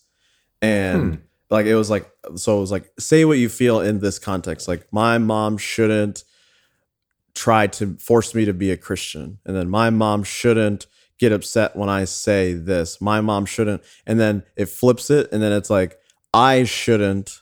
[0.62, 1.20] and Hmm.
[1.50, 4.68] like it was like so it was like say what you feel in this context.
[4.68, 6.24] Like my mom shouldn't
[7.34, 10.86] try to force me to be a Christian, and then my mom shouldn't
[11.18, 13.00] get upset when I say this.
[13.00, 15.98] My mom shouldn't, and then it flips it, and then it's like
[16.32, 17.40] I shouldn't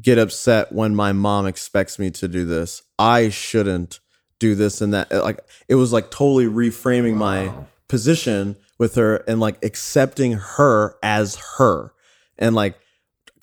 [0.00, 2.82] get upset when my mom expects me to do this.
[2.98, 4.00] I shouldn't
[4.38, 5.10] do this and that.
[5.12, 7.52] Like it was like totally reframing my
[7.88, 11.92] position with her and like accepting her as her.
[12.38, 12.78] And like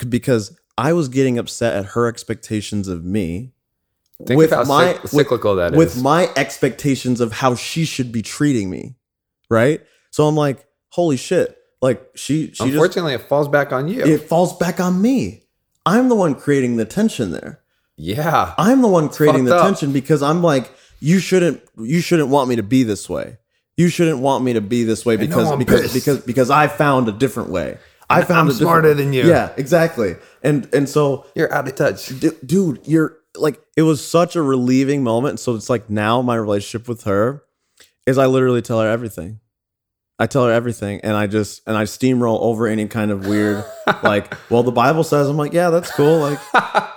[0.09, 3.53] because I was getting upset at her expectations of me
[4.25, 5.77] Think of how cyc- with- cyclical that is.
[5.77, 8.95] with my expectations of how she should be treating me.
[9.49, 9.81] Right?
[10.11, 11.55] So I'm like, holy shit.
[11.81, 14.03] Like she she just Unfortunately, it falls back on you.
[14.03, 15.43] it falls back on me.
[15.88, 17.59] I'm the one creating the tension there.
[17.95, 18.53] yeah.
[18.57, 19.65] I'm the one creating the up.
[19.65, 23.38] tension because I'm like, you shouldn't you shouldn't want me to be this way.
[23.77, 25.93] You shouldn't want me to be this way because because pissed.
[25.93, 27.77] because because I found a different way.
[28.09, 29.27] I found I'm a smarter than you.
[29.27, 30.15] Yeah, exactly.
[30.41, 32.07] And and so You're out of touch.
[32.19, 35.39] d- dude, you're like it was such a relieving moment.
[35.39, 37.43] So it's like now my relationship with her
[38.07, 39.39] is I literally tell her everything.
[40.20, 43.63] I tell her everything and I just and I steamroll over any kind of weird
[44.01, 46.20] like, well, the Bible says I'm like, yeah, that's cool.
[46.20, 46.39] Like,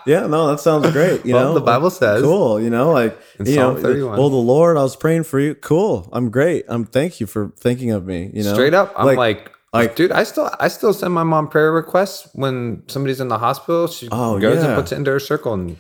[0.07, 1.27] yeah, no, that sounds great.
[1.27, 2.23] You Well, know, the Bible says.
[2.23, 2.59] cool.
[2.61, 4.19] You know, like In you Psalm know, 31.
[4.19, 5.55] well, the Lord, I was praying for you.
[5.55, 6.09] Cool.
[6.13, 6.65] I'm great.
[6.69, 8.31] I'm thank you for thinking of me.
[8.33, 11.49] You know, Straight up, I'm like, like- dude, I still, I still send my mom
[11.49, 13.87] prayer requests when somebody's in the hospital.
[13.87, 14.69] She Oh, goes yeah.
[14.71, 15.77] and puts it into her circle, and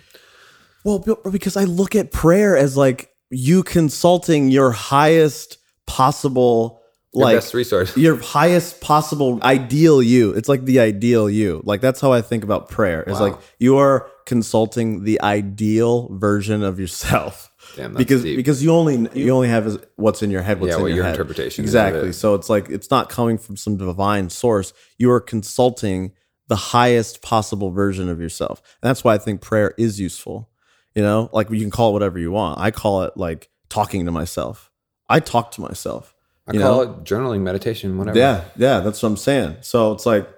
[0.84, 0.98] Well,
[1.30, 6.79] because I look at prayer as like you consulting your highest possible
[7.12, 7.96] your like best resource.
[7.96, 10.30] your highest possible ideal you.
[10.32, 11.60] It's like the ideal you.
[11.64, 13.02] Like that's how I think about prayer.
[13.02, 13.28] It's Wow.
[13.30, 17.50] like you are consulting the ideal version of yourself.
[17.76, 18.36] Damn, that's because deep.
[18.36, 20.60] because you only you only have what's in your head.
[20.60, 22.08] What's Yeah, in what your, your interpretation Exactly.
[22.10, 22.12] it.
[22.14, 24.72] So it's like it's not coming from some divine source.
[24.98, 26.12] You are consulting
[26.48, 28.60] the highest possible version of yourself.
[28.82, 30.48] And that's why I think prayer is useful.
[30.94, 32.58] You know, like you can call it whatever you want.
[32.60, 34.70] I call it like talking to myself.
[35.08, 36.14] I talk to myself.
[36.46, 36.92] I you call know?
[36.92, 38.18] it journaling, meditation, whatever.
[38.18, 39.56] Yeah, yeah, that's what I'm saying.
[39.60, 40.28] So it's like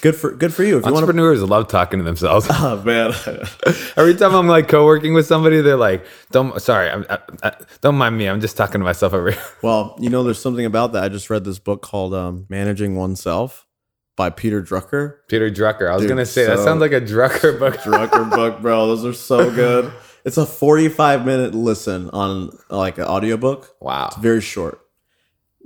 [0.00, 0.94] good for good for you if you.
[0.94, 2.46] Entrepreneurs love talking to themselves.
[2.50, 3.12] Oh man,
[3.96, 7.96] Every time I'm like co-working with somebody, they're like, "Don't, sorry, I'm, I, I, don't
[7.96, 8.26] mind me.
[8.28, 11.04] I'm just talking to myself over here." well, you know, there's something about that.
[11.04, 13.66] I just read this book called um, "Managing Oneself"
[14.16, 15.16] by Peter Drucker.
[15.28, 15.90] Peter Drucker.
[15.90, 17.76] I was Dude, gonna say that sounds like a Drucker book.
[17.76, 18.86] Drucker book, bro.
[18.88, 19.92] Those are so good.
[20.24, 23.76] It's a 45 minute listen on like an audiobook.
[23.80, 24.06] Wow.
[24.06, 24.80] It's very short.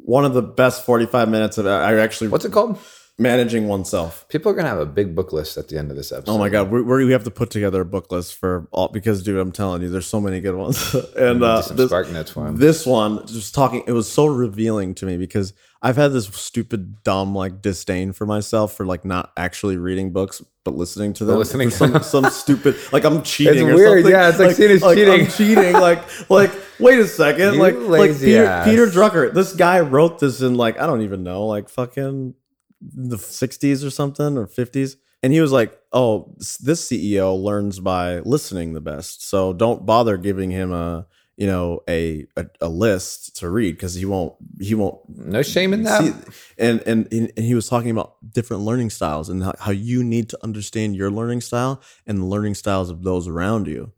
[0.08, 2.78] One of the best 45 minutes of I actually What's it called?
[3.18, 4.26] managing oneself.
[4.28, 6.32] People are gonna have a big book list at the end of this episode.
[6.32, 9.22] Oh my god, we, we have to put together a book list for all because,
[9.22, 10.94] dude, I'm telling you, there's so many good ones.
[11.16, 15.52] and uh, this, for this one, just talking, it was so revealing to me because
[15.82, 20.40] I've had this stupid, dumb, like disdain for myself for like not actually reading books
[20.68, 21.38] but listening to them.
[21.38, 23.68] listening for to some some stupid, like I'm cheating.
[23.70, 24.12] or weird, something.
[24.12, 25.20] yeah, it's like seen as cheating.
[25.20, 25.72] I'm cheating.
[25.72, 28.68] Like, like, wait a second, You like, like Peter, ass.
[28.68, 29.32] Peter Drucker.
[29.32, 32.34] This guy wrote this in like I don't even know, like fucking
[32.82, 34.96] the 60s or something or 50s.
[35.22, 39.26] And he was like, "Oh, this CEO learns by listening the best.
[39.26, 41.06] So don't bother giving him a,
[41.38, 45.72] you know, a a, a list to read because he won't he won't No shame
[45.72, 46.02] in that.
[46.02, 46.12] see."
[46.58, 50.28] And, and and he was talking about different learning styles and how, how you need
[50.30, 53.92] to understand your learning style and the learning styles of those around you,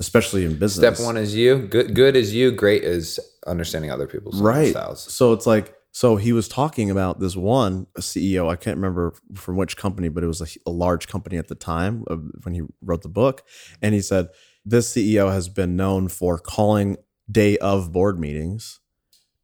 [0.00, 0.96] especially in business.
[0.96, 1.58] Step one is you.
[1.58, 1.94] Good.
[1.94, 2.50] Good is you.
[2.50, 5.00] Great is understanding other people's right styles.
[5.12, 9.56] so it's like so he was talking about this one ceo i can't remember from
[9.56, 12.60] which company but it was a, a large company at the time of, when he
[12.82, 13.42] wrote the book
[13.80, 14.28] and he said
[14.64, 16.96] this ceo has been known for calling
[17.30, 18.80] day of board meetings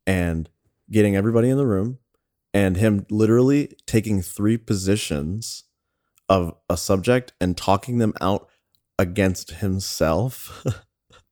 [0.06, 0.48] and
[0.90, 1.98] getting everybody in the room
[2.52, 5.64] and him literally taking three positions
[6.28, 8.48] of a subject and talking them out
[8.98, 10.64] against himself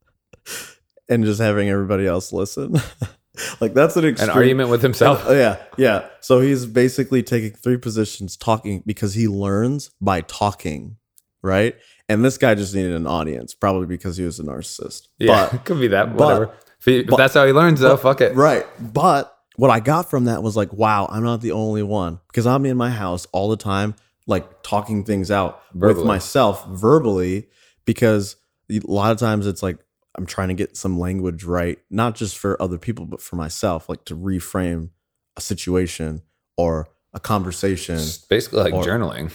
[1.08, 2.74] and just having everybody else listen.
[3.60, 5.24] like that's an An argument with himself.
[5.30, 6.06] Yeah, yeah.
[6.20, 10.96] So he's basically taking three positions talking because he learns by talking.
[11.42, 11.76] Right?
[12.08, 15.08] And this guy just needed an audience, probably because he was a narcissist.
[15.18, 16.16] Yeah, But could be that.
[16.16, 16.54] but- Whatever.
[16.78, 18.34] if, he- if that's how he learns, though, fuck it.
[18.34, 18.66] Right.
[18.80, 22.46] But what I got from that was like, wow, I'm not the only one because
[22.46, 23.94] I'm in my house all the time,
[24.26, 27.48] like talking things out with myself verbally.
[27.84, 28.36] Because
[28.70, 29.78] a lot of times it's like
[30.16, 33.88] I'm trying to get some language right, not just for other people, but for myself,
[33.88, 34.90] like to reframe
[35.36, 36.22] a situation
[36.56, 37.96] or a conversation.
[37.96, 39.32] It's basically like Or- journaling.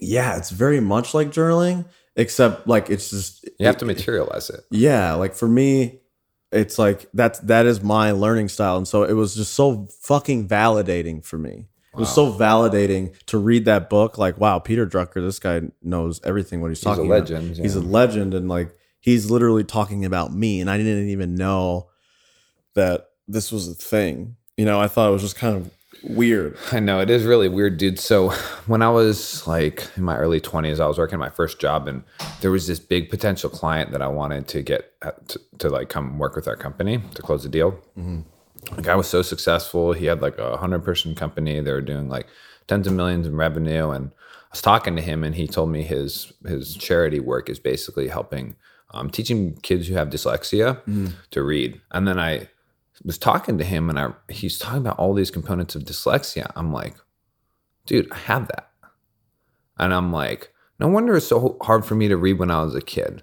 [0.00, 1.84] Yeah, it's very much like journaling,
[2.16, 4.60] except like it's just You have to materialize it.
[4.70, 6.00] yeah like for me
[6.52, 10.48] it's like that's that is my learning style and so it was just so fucking
[10.48, 15.24] validating for me it was so validating to read that book like wow peter drucker
[15.24, 17.56] this guy knows everything what he's He's a talking about legend.
[17.56, 21.88] he's a legend and like he's literally talking about me and i didn't even know
[22.74, 25.70] that this was a thing you know i thought it was just kind of
[26.02, 27.98] weird I know it is really weird, dude.
[27.98, 28.30] So
[28.66, 32.02] when I was like in my early twenties, I was working my first job, and
[32.40, 35.88] there was this big potential client that I wanted to get uh, to, to like
[35.88, 37.72] come work with our company to close the deal.
[37.98, 38.20] Mm-hmm.
[38.76, 41.60] The guy was so successful; he had like a hundred person company.
[41.60, 42.26] They were doing like
[42.66, 45.82] tens of millions in revenue, and I was talking to him, and he told me
[45.82, 48.56] his his charity work is basically helping
[48.92, 51.08] um, teaching kids who have dyslexia mm-hmm.
[51.30, 51.80] to read.
[51.90, 52.48] And then I
[53.04, 56.50] was talking to him and I he's talking about all these components of dyslexia.
[56.56, 56.96] I'm like,
[57.86, 58.70] dude, I have that.
[59.78, 62.74] And I'm like, no wonder it's so hard for me to read when I was
[62.74, 63.22] a kid.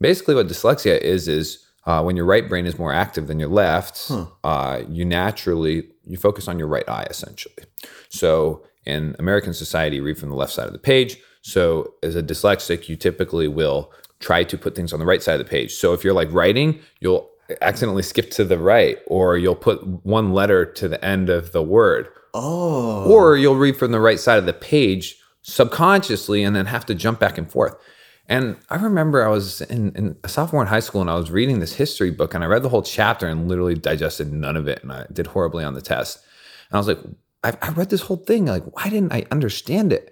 [0.00, 3.48] Basically, what dyslexia is is uh, when your right brain is more active than your
[3.48, 4.10] left,
[4.44, 7.64] uh, you naturally you focus on your right eye essentially.
[8.08, 11.16] So in American society, you read from the left side of the page.
[11.42, 15.40] So as a dyslexic, you typically will try to put things on the right side
[15.40, 15.74] of the page.
[15.74, 17.28] So if you're like writing, you'll
[17.60, 21.62] accidentally skip to the right, or you'll put one letter to the end of the
[21.62, 26.66] word, oh or you'll read from the right side of the page subconsciously and then
[26.66, 27.74] have to jump back and forth.
[28.28, 31.30] And I remember I was in, in a sophomore in high school and I was
[31.30, 34.68] reading this history book and I read the whole chapter and literally digested none of
[34.68, 36.18] it and I did horribly on the test.
[36.70, 36.98] And I was like,
[37.44, 38.46] I, I read this whole thing.
[38.46, 40.11] Like, why didn't I understand it?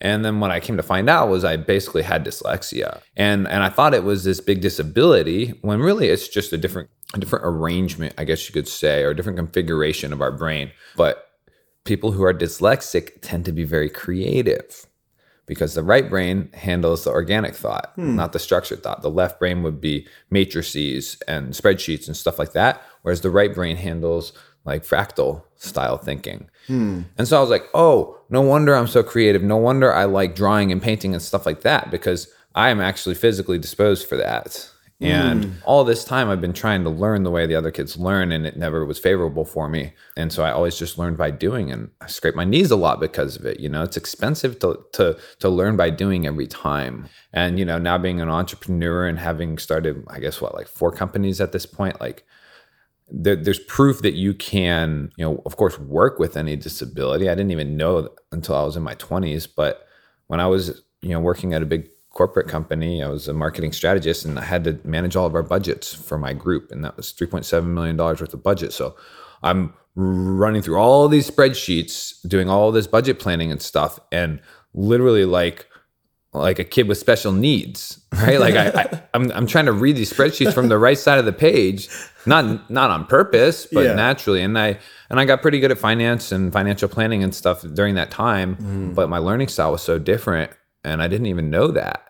[0.00, 3.00] And then what I came to find out was I basically had dyslexia.
[3.16, 6.88] And and I thought it was this big disability when really it's just a different
[7.14, 10.70] a different arrangement, I guess you could say, or a different configuration of our brain.
[10.96, 11.26] But
[11.84, 14.86] people who are dyslexic tend to be very creative
[15.46, 18.14] because the right brain handles the organic thought, hmm.
[18.14, 19.02] not the structured thought.
[19.02, 23.52] The left brain would be matrices and spreadsheets and stuff like that, whereas the right
[23.52, 24.32] brain handles
[24.64, 26.48] like fractal style thinking.
[26.66, 27.02] Hmm.
[27.18, 29.42] And so I was like, oh, no wonder I'm so creative.
[29.42, 33.14] No wonder I like drawing and painting and stuff like that because I am actually
[33.14, 34.70] physically disposed for that.
[35.02, 35.52] And hmm.
[35.64, 38.46] all this time, I've been trying to learn the way the other kids learn, and
[38.46, 39.94] it never was favorable for me.
[40.14, 43.00] And so I always just learned by doing, and I scrape my knees a lot
[43.00, 43.60] because of it.
[43.60, 47.08] You know, it's expensive to to to learn by doing every time.
[47.32, 50.92] And you know, now being an entrepreneur and having started, I guess what, like four
[50.92, 52.26] companies at this point, like
[53.10, 57.28] there, there's proof that you can, you know, of course, work with any disability.
[57.28, 59.86] I didn't even know until I was in my 20s, but
[60.28, 63.72] when I was, you know, working at a big corporate company, I was a marketing
[63.72, 66.96] strategist and I had to manage all of our budgets for my group, and that
[66.96, 68.72] was 3.7 million dollars worth of budget.
[68.72, 68.96] So
[69.42, 74.40] I'm running through all these spreadsheets, doing all this budget planning and stuff, and
[74.74, 75.66] literally like
[76.32, 78.38] like a kid with special needs, right?
[78.38, 81.24] Like I, I I'm I'm trying to read these spreadsheets from the right side of
[81.24, 81.88] the page,
[82.26, 83.94] not not on purpose, but Yeah.
[83.94, 84.42] naturally.
[84.42, 84.78] And I
[85.10, 88.92] and I got pretty good at finance and financial planning and stuff during that time,
[88.94, 90.52] but my learning style was so different,
[90.84, 92.02] and I didn't even know that.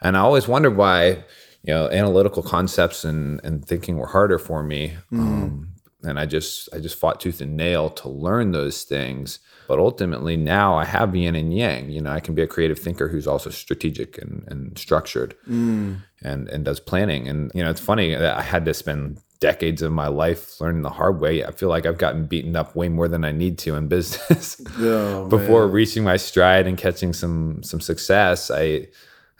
[0.00, 1.24] And I always wondered why,
[1.64, 4.96] you know, analytical concepts and and thinking were harder for me.
[5.12, 5.70] Um,
[6.04, 9.40] and I just I just fought tooth and nail to learn those things.
[9.68, 11.90] But ultimately, now I have yin and yang.
[11.90, 15.98] You know, I can be a creative thinker who's also strategic and, and structured, mm.
[16.22, 17.28] and and does planning.
[17.28, 20.82] And you know, it's funny that I had to spend decades of my life learning
[20.82, 21.44] the hard way.
[21.44, 24.60] I feel like I've gotten beaten up way more than I need to in business.
[24.78, 25.72] Oh, Before man.
[25.72, 28.88] reaching my stride and catching some some success, I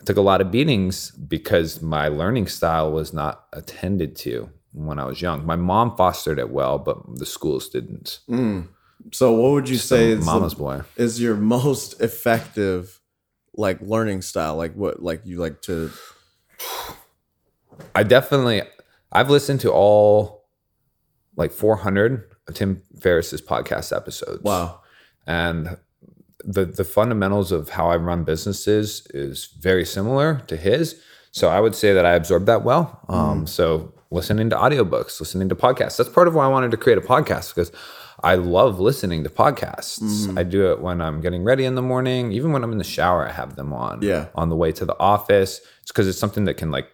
[0.00, 4.98] I took a lot of beatings because my learning style was not attended to when
[4.98, 5.44] I was young.
[5.44, 8.20] My mom fostered it well, but the schools didn't.
[8.28, 8.68] Mm.
[9.12, 10.82] So what would you say is the- boy.
[10.96, 13.00] is your most effective
[13.54, 15.90] like learning style like what like you like to
[17.94, 18.62] I definitely
[19.12, 20.46] I've listened to all
[21.36, 24.42] like 400 of Tim Ferriss's podcast episodes.
[24.42, 24.80] wow
[25.26, 25.76] and
[26.44, 31.00] the the fundamentals of how I run businesses is very similar to his.
[31.32, 33.00] So I would say that I absorbed that well.
[33.08, 35.96] Um, So listening to audiobooks, listening to podcasts.
[35.98, 37.70] That's part of why I wanted to create a podcast because
[38.22, 40.00] I love listening to podcasts.
[40.02, 40.38] Mm-hmm.
[40.38, 42.84] I do it when I'm getting ready in the morning, even when I'm in the
[42.84, 44.02] shower, I have them on.
[44.02, 44.28] Yeah.
[44.34, 45.60] On the way to the office.
[45.82, 46.88] It's because it's something that can like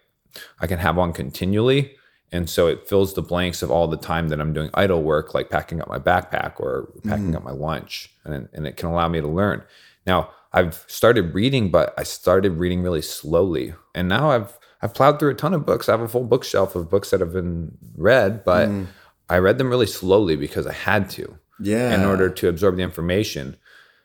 [0.59, 1.95] I can have on continually.
[2.31, 5.33] And so it fills the blanks of all the time that I'm doing idle work,
[5.33, 7.35] like packing up my backpack or packing Mm-hmm.
[7.37, 8.09] up my lunch.
[8.25, 9.63] And, and it can allow me to learn.
[10.05, 13.73] Now, I've started reading, but I started reading really slowly.
[13.93, 15.87] And now I've I've plowed through a ton of books.
[15.89, 18.87] I have a full bookshelf of books that have been read, but Mm.
[19.29, 21.93] I read them really slowly because I had to Yeah.
[21.93, 23.57] in order to absorb the information.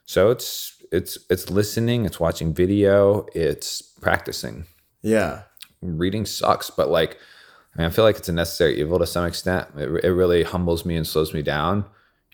[0.04, 4.66] So it's it's it's listening, it's watching video, it's practicing.
[5.02, 5.42] Yeah.
[5.82, 7.18] Reading sucks, but like
[7.74, 9.68] I mean, I feel like it's a necessary evil to some extent.
[9.76, 11.84] It, it really humbles me and slows me down.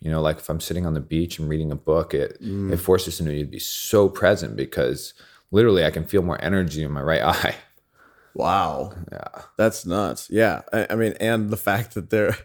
[0.01, 2.72] You know, like if I'm sitting on the beach and reading a book, it mm.
[2.72, 5.14] it forces me to be so present because
[5.51, 7.57] literally I can feel more energy in my right eye.
[8.34, 8.93] Wow.
[9.11, 9.43] Yeah.
[9.57, 10.28] That's nuts.
[10.30, 10.62] Yeah.
[10.72, 12.37] I, I mean, and the fact that there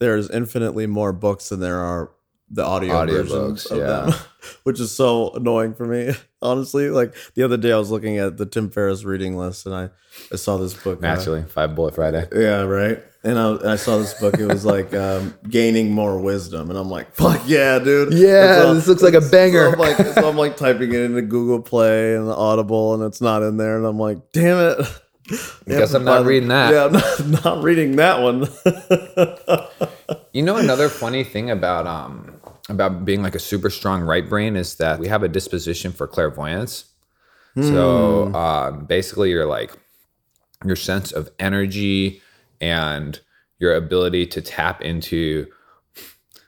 [0.00, 2.10] there's infinitely more books than there are
[2.50, 3.84] the audio Audiobooks, versions of yeah.
[3.86, 4.14] them,
[4.64, 6.12] which is so annoying for me.
[6.42, 9.74] Honestly, like the other day, I was looking at the Tim Ferriss reading list, and
[9.74, 9.88] I,
[10.32, 10.98] I saw this book.
[10.98, 12.28] uh, Naturally, Five Bullet Friday.
[12.34, 13.02] yeah, right.
[13.24, 14.38] And I, and I saw this book.
[14.38, 18.76] It was like um, gaining more wisdom, and I'm like, "Fuck yeah, dude!" Yeah, And
[18.76, 19.70] this looks like a banger.
[19.70, 23.22] So I'm like, so I'm like typing it into Google Play and Audible, and it's
[23.22, 24.86] not in there, and I'm like, "Damn it!"
[25.66, 26.72] Guess I'm not reading that.
[26.72, 28.48] Yeah, I'm not, not reading that one.
[30.34, 34.56] You know, another funny thing about um about being like a super strong right brain
[34.56, 36.86] is that we have a disposition for clairvoyance.
[37.56, 39.70] So uh, basically, you're like
[40.64, 42.20] your sense of energy
[42.60, 43.20] and
[43.60, 45.46] your ability to tap into,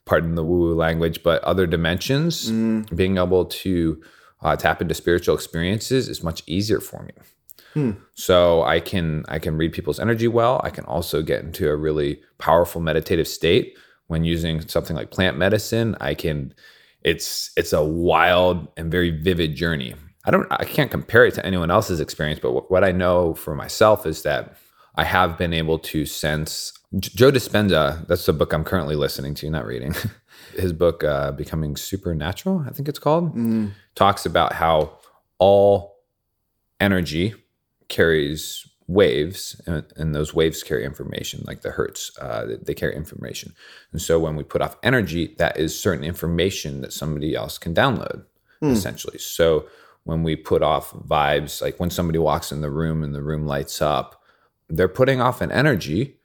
[0.04, 2.50] pardon the woo woo language, but other dimensions.
[2.92, 4.02] Being able to
[4.42, 7.12] uh, tap into spiritual experiences is much easier for me.
[8.14, 10.60] So I can I can read people's energy well.
[10.64, 15.36] I can also get into a really powerful meditative state when using something like plant
[15.36, 15.96] medicine.
[16.00, 16.54] I can
[17.02, 19.94] it's it's a wild and very vivid journey.
[20.24, 23.34] I don't I can't compare it to anyone else's experience, but what, what I know
[23.34, 24.56] for myself is that
[24.94, 29.34] I have been able to sense J- Joe Dispenza, that's the book I'm currently listening
[29.34, 29.94] to, not reading.
[30.56, 33.34] His book uh, Becoming Supernatural, I think it's called,
[33.94, 34.98] talks about how
[35.38, 35.96] all
[36.80, 37.34] energy
[37.88, 42.94] carries waves and, and those waves carry information like the hertz uh, they- they carry
[42.94, 43.52] information.
[43.92, 47.74] And so when we put off energy that is certain information that somebody else can
[47.74, 48.24] download
[48.62, 49.18] essentially.
[49.18, 49.66] So
[50.04, 53.44] when we put off vibes like when somebody walks in the room and the room
[53.46, 54.22] lights up
[54.68, 56.18] they're putting off an energy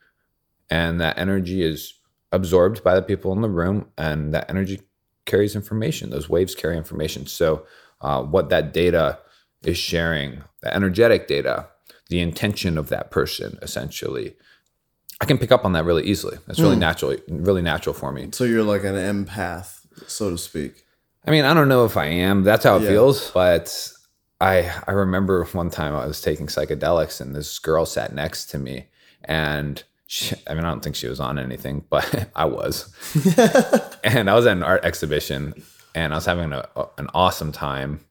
[0.70, 1.96] and that energy is
[2.32, 4.82] absorbed by the people in the room and that energy
[5.26, 6.10] carries information.
[6.10, 7.26] Those waves carry information.
[7.28, 7.66] So
[8.02, 9.20] uh, what that data
[9.64, 11.68] is sharing the energetic data
[12.10, 14.36] the intention of that person essentially
[15.22, 16.82] i can pick up on that really easily that's really hmm.
[16.82, 20.86] natural really natural for me so you're like an empath, so to speak.
[21.26, 22.44] I mean, I don't know if I am.
[22.44, 22.90] That's how it Yeah.
[22.90, 23.30] feels.
[23.32, 23.92] But
[24.40, 28.58] I I remember one time I was taking psychedelics and this girl sat next to
[28.58, 28.88] me
[29.24, 32.94] and she, I mean, I don't think she was on anything, but I was.
[34.04, 35.54] and I was at an art exhibition
[35.94, 38.04] and I was having a, an awesome time.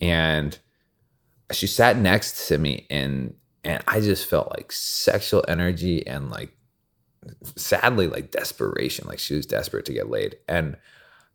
[0.00, 0.58] And
[1.52, 3.34] she sat next to me and
[3.64, 6.50] and I just felt like sexual energy and like
[7.56, 10.36] sadly like desperation like she was desperate to get laid.
[10.48, 10.76] And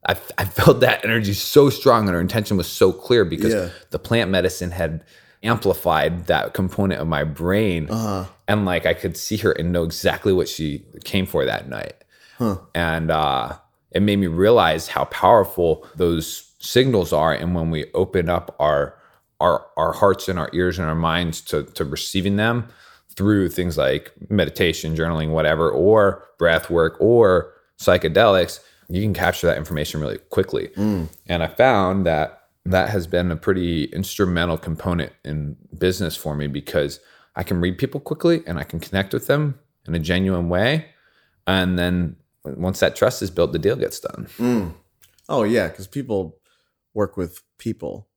[0.07, 3.70] I, I felt that energy so strong and her intention was so clear because Yeah.
[3.91, 5.03] the plant medicine had
[5.43, 7.89] amplified that component of my brain.
[7.89, 8.26] Uh-huh.
[8.47, 11.93] and like i could see her and know exactly what she came for that night.
[12.76, 13.53] And uh,
[13.91, 17.32] it made me realize how powerful those signals are.
[17.34, 18.97] And when we open up our
[19.43, 22.55] our our hearts and our ears and our minds to to receiving them
[23.15, 29.57] through things like meditation journaling whatever or breath work or psychedelics you can capture that
[29.57, 30.69] information really quickly
[31.27, 32.27] and i found that
[32.65, 36.99] that has been a pretty instrumental component in business for me because
[37.35, 40.85] i can read people quickly and i can connect with them in a genuine way
[41.45, 42.15] and then
[42.45, 44.73] once that trust is built the deal gets done Mm.
[45.29, 46.37] Oh yeah, because people
[46.93, 48.07] work with people.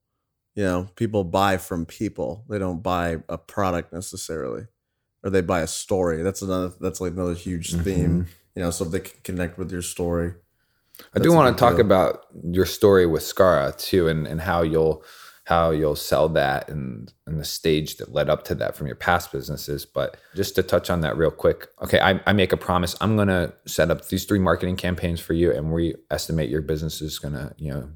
[0.56, 2.44] You know, people buy from people.
[2.48, 4.64] They don't buy a product necessarily,
[5.22, 6.22] or they buy a story.
[6.22, 6.72] That's another.
[6.80, 8.10] That's like another huge theme.
[8.10, 8.30] Mm-hmm.
[8.56, 10.32] You know, so they can connect with your story.
[11.14, 11.84] I do want to talk deal.
[11.84, 15.04] about your story with Scara too, and, and how you'll
[15.44, 18.96] how you'll sell that and and the stage that led up to that from your
[18.96, 19.86] past businesses.
[19.86, 22.96] But just to touch on that real quick, okay, I, I make a promise.
[23.00, 27.00] I'm gonna set up these three marketing campaigns for you, and we estimate your business
[27.00, 27.90] is gonna you know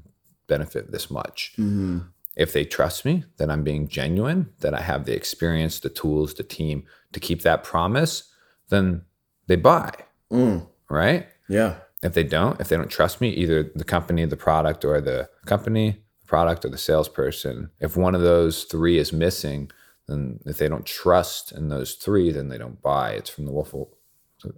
[0.47, 1.53] benefit this much.
[1.57, 1.99] Mm-hmm.
[2.37, 6.33] If they trust me that I'm being genuine, that I have the experience, the tools,
[6.33, 8.31] the team to keep that promise,
[8.69, 9.01] then
[9.47, 9.91] they buy,
[10.31, 10.67] Mm.
[10.89, 11.27] right?
[11.49, 11.75] Yeah.
[12.03, 15.29] if they don't, if they don't trust me, either the company, the product, or the
[15.45, 19.69] company, the product, or the salesperson, if one of those three is missing,
[20.07, 23.11] then if they don't trust in those three, then they don't buy.
[23.11, 23.75] It's from the Wolf,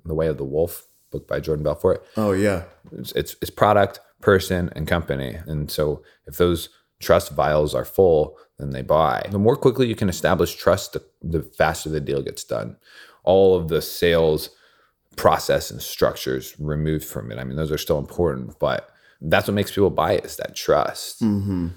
[0.05, 2.05] the Way of the Wolf book by Jordan Belfort.
[2.15, 2.63] Oh yeah,
[2.93, 5.37] it's, it's, it's product, person, and company.
[5.45, 6.69] And so if those
[7.03, 9.25] trust vials are full, then they buy.
[9.29, 12.77] The more quickly you can establish trust, the, the faster the deal gets done.
[13.23, 14.49] All of the sales
[15.15, 17.37] process and structures removed from it.
[17.37, 18.89] I mean, those are still important, but
[19.21, 21.21] that's what makes people buy it is that trust.
[21.21, 21.67] Mm-hmm.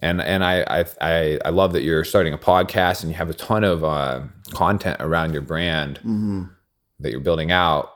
[0.00, 3.30] And and I, I I I love that you're starting a podcast and you have
[3.30, 4.20] a ton of uh,
[4.50, 6.42] content around your brand Mm-hmm.
[7.00, 7.90] that you're building out,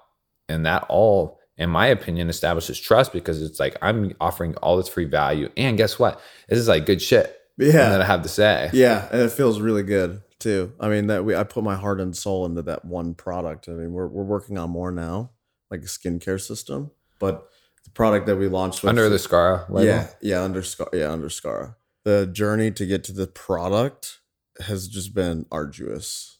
[0.48, 4.88] and that all, in my opinion, establishes trust because it's like I'm offering all this
[4.88, 6.20] free value, and guess what?
[6.48, 7.34] This is like good shit.
[7.58, 7.88] Yeah.
[7.90, 8.70] that I have to say.
[8.72, 10.72] Yeah, and it feels really good too.
[10.78, 13.68] I mean that we I put my heart and soul into that one product.
[13.68, 15.30] I mean we're we're working on more now,
[15.70, 17.48] like a skincare system, but
[17.84, 19.84] the product that we launched with, Under the Scara label.
[19.86, 21.74] yeah yeah under Scar yeah under Scara.
[22.04, 24.20] The journey to get to the product
[24.60, 26.38] has just been arduous.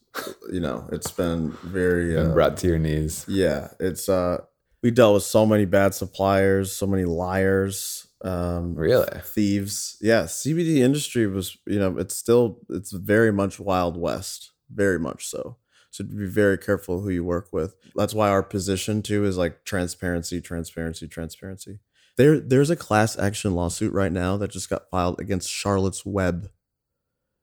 [0.53, 3.25] you know, it's been very uh, brought to your knees.
[3.29, 3.69] yeah.
[3.81, 4.39] It's uh
[4.83, 8.07] we dealt with so many bad suppliers, so many liars.
[8.23, 9.07] Um, Really?
[9.23, 9.97] thieves.
[10.01, 15.27] Yeah, CBD industry was, you know, it's still it's very much wild west, very much
[15.27, 15.57] so.
[15.91, 17.75] So be very careful who you work with.
[17.97, 21.79] That's why our position too is like transparency, transparency, transparency.
[22.17, 26.51] There there's a class action lawsuit right now that just got filed against Charlotte's Web,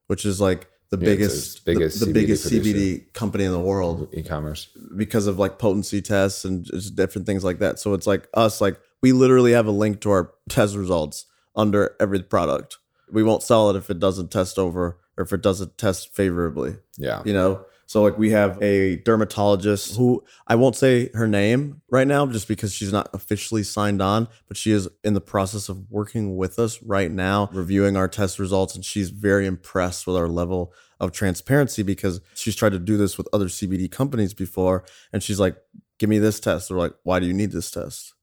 [0.06, 2.74] which is like the Yeah, biggest the biggest the, the CBD biggest producer.
[2.78, 4.68] CBD company in the world E-commerce.
[4.96, 7.78] because of like potency tests and just different things like that.
[7.78, 11.26] So it's like us, like we literally have a link to our test results
[11.56, 12.78] under every product.
[13.10, 16.76] We won't sell it if it doesn't test over or if it doesn't test favorably,
[16.98, 17.22] Yeah.
[17.24, 17.64] you know?
[17.88, 22.48] So like we have a dermatologist who I won't say her name right now just
[22.48, 26.58] because she's not officially signed on, but she is in the process of working with
[26.58, 31.12] us right now, reviewing our test results and she's very impressed with our level of
[31.12, 35.56] transparency because she's tried to do this with other CBD companies before and she's like,
[35.98, 38.14] "Give me this test." They're like, "Why do you need this test?"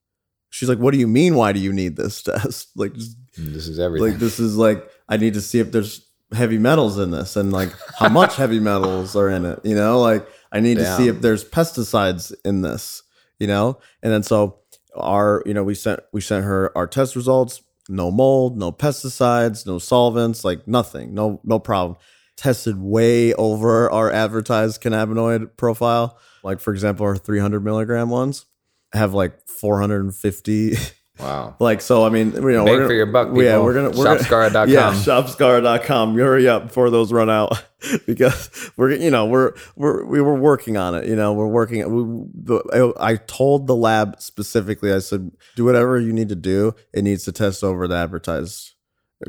[0.49, 3.53] She's like, "What do you mean why do you need this test?" like just mm,
[3.53, 4.09] This is everything.
[4.09, 6.02] like this is like I need to see if there's
[6.33, 9.59] heavy metals in this and like how much heavy metals are in it.
[9.63, 13.03] You know, like I need to see if there's pesticides in this.
[13.39, 14.59] You know, and then so
[14.95, 17.61] our you know we sent we sent her our test results.
[17.89, 21.97] No mold, no pesticides, no solvents, like nothing, no no problem.
[22.37, 26.17] Tested way over our advertised cannabinoid profile.
[26.43, 28.45] Like for example, our 300 milligram ones
[28.93, 30.77] have like 450
[31.19, 31.55] wow.
[31.59, 33.89] like so, I mean, you know, Bang we're gonna, for your buck, Yeah, we're gonna
[33.89, 34.53] we're Shopscara.com.
[34.53, 36.15] Gonna, yeah, shopscar.com.
[36.15, 37.63] Hurry up before those run out
[38.07, 41.07] because we're you know we're we're we were working on it.
[41.07, 41.79] You know, we're working.
[41.91, 44.93] We, the, I told the lab specifically.
[44.93, 46.73] I said, do whatever you need to do.
[46.93, 48.73] It needs to test over the advertised.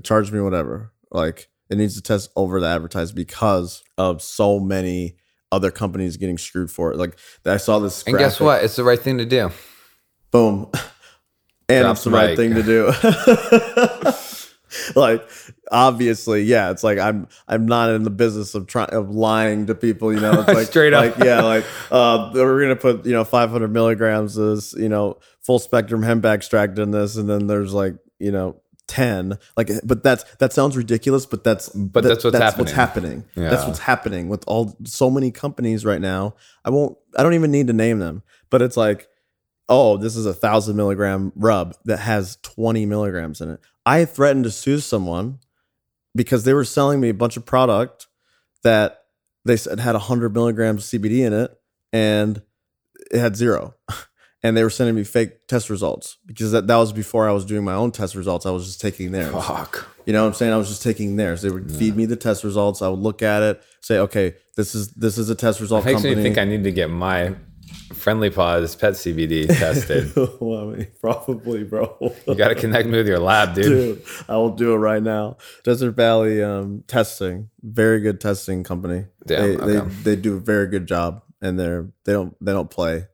[0.03, 0.93] Charge me whatever.
[1.11, 5.17] Like it needs to test over the advertised because of so many
[5.53, 6.99] other companies getting screwed for it.
[6.99, 7.17] Like
[7.47, 8.03] I saw this.
[8.05, 8.65] And guess what?
[8.65, 9.51] It's the right thing to do.
[10.31, 10.71] Boom.
[11.69, 12.37] And it's the right mic.
[12.39, 12.93] thing to do.
[14.97, 15.27] like
[15.71, 19.75] obviously, yeah, it's like I'm I'm not in the business of trying of lying to
[19.75, 20.33] people, you know.
[20.41, 21.17] It's like Straight up.
[21.17, 25.19] like yeah, like uh we're gonna put, you know, five hundred milligrams as, you know,
[25.43, 30.03] full spectrum hemp extract in this, and then there's like, you know, 10 like but
[30.03, 32.45] that's that sounds ridiculous but that's But that- that's what's happening.
[32.45, 36.35] That's what's happening that's what's happening with all so many companies right now
[36.67, 39.09] i won't i don't even need to name them but it's like
[39.69, 44.45] oh this is a thousand milligram rub that has 20 milligrams in it i threatened
[44.45, 45.39] to sue someone
[46.15, 48.07] because they were selling me a bunch of product
[48.63, 49.05] that
[49.45, 51.57] they said had 100 milligrams of cbd in it
[51.93, 52.43] and
[53.11, 53.75] it had zero
[54.43, 57.45] and they were sending me fake test results because that, that was before i was
[57.45, 59.89] doing my own test results i was just taking theirs Fuck.
[60.05, 60.53] you know what I'm saying?
[60.53, 61.41] I was just taking theirs.
[61.41, 62.83] They would feed me the test results.
[62.83, 66.03] I would look at it, say, okay, this is this is a test result Makes
[66.03, 66.17] company.
[66.17, 67.35] me think I need to get my
[67.93, 70.13] Friendly Paws pet CBD tested.
[70.41, 71.97] well, I mean, probably, bro.
[72.27, 73.65] you got to connect me with your lab, dude.
[73.65, 75.37] Dude, I will do it right now.
[75.63, 79.07] Desert Valley um, Testing, very good testing company.
[79.27, 82.71] Damn, they, they they do a very good job, and they're they don't they don't
[82.71, 83.07] play.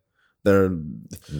[0.42, 0.70] They're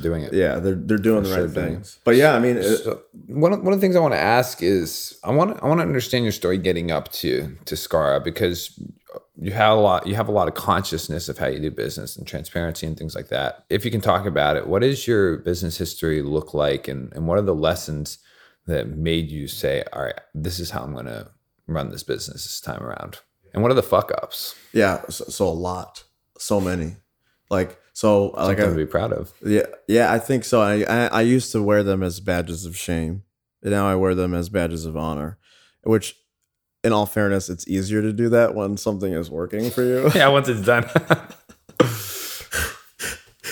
[0.00, 0.34] doing it.
[0.34, 1.98] yeah, they're they're doing the Sure right doing things.
[2.04, 4.20] But yeah, I mean, it, So one of, one of the things I want to
[4.20, 8.22] ask is I want I want to understand your story getting up to to Scara
[8.22, 8.78] because
[9.40, 12.16] you have a lot you have a lot of consciousness of how you do business
[12.16, 13.64] and transparency and things like that.
[13.70, 17.26] If you can talk about it, what does your business history look like and, and
[17.26, 18.18] what are the lessons
[18.66, 21.30] that made you say, all right, this is how I'm gonna
[21.66, 23.20] run this business this time around?
[23.54, 24.54] And what are the fuck ups?
[24.74, 26.04] Yeah, so, so a lot,
[26.38, 26.96] so many.
[27.48, 29.30] Like So uh, like I, to be proud of.
[29.44, 30.62] yeah, yeah, I think so.
[30.62, 33.24] I, I I used to wear them as badges of shame,
[33.62, 35.36] and now I wear them as badges of honor.
[35.82, 36.16] Which,
[36.82, 40.10] in all fairness, it's easier to do that when something is working for you.
[40.14, 40.88] Yeah, once it's done.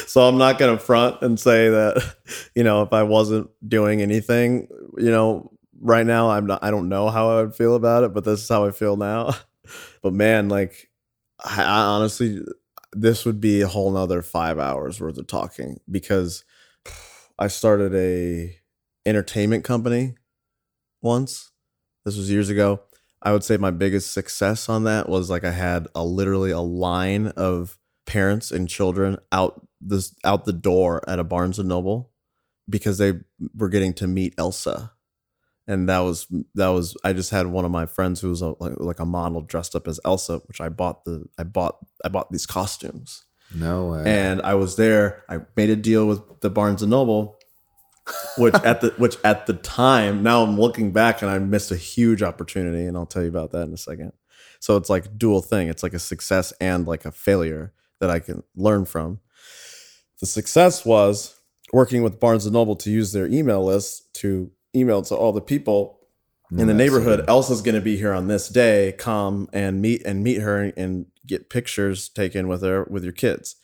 [0.07, 2.14] so I'm not gonna front and say that,
[2.55, 6.64] you know, if I wasn't doing anything, you know, right now I'm not.
[6.64, 8.96] I don't know how I would feel about it, but this is how I feel
[8.96, 9.34] now.
[10.01, 10.88] But man, like,
[11.44, 12.40] I honestly,
[12.93, 16.45] this would be a whole nother five hours worth of talking because
[17.39, 18.59] I started a
[19.07, 20.14] entertainment company
[21.03, 21.53] once.
[22.05, 22.80] This was years ago.
[23.22, 26.61] I would say my biggest success on that was like I had a literally a
[26.61, 32.11] line of parents and children out this out the door at a Barnes and Noble
[32.68, 33.14] because they
[33.55, 34.93] were getting to meet Elsa.
[35.69, 38.55] And that was that was I just had one of my friends who was a,
[38.59, 42.09] like, like a model dressed up as Elsa, which I bought the I bought I
[42.09, 44.03] bought these costumes no way.
[44.07, 45.25] and I was there.
[45.29, 47.39] I made a deal with the Barnes and Noble,
[48.39, 51.77] which at the which at the time, now I'm looking back and I missed a
[51.77, 54.12] huge opportunity, and I'll tell you about that in a second.
[54.61, 55.69] So it's like dual thing.
[55.69, 59.21] It's like a success and like a failure that I can learn from.
[60.21, 61.39] The success was
[61.73, 65.41] working with Barnes and Noble to use their email list to email to all the
[65.41, 65.99] people
[66.51, 67.21] in the That's neighborhood.
[67.21, 67.29] good.
[67.29, 68.93] Elsa's going to be here on this day.
[68.99, 73.57] Come and meet and meet her and get pictures taken with her with your kids.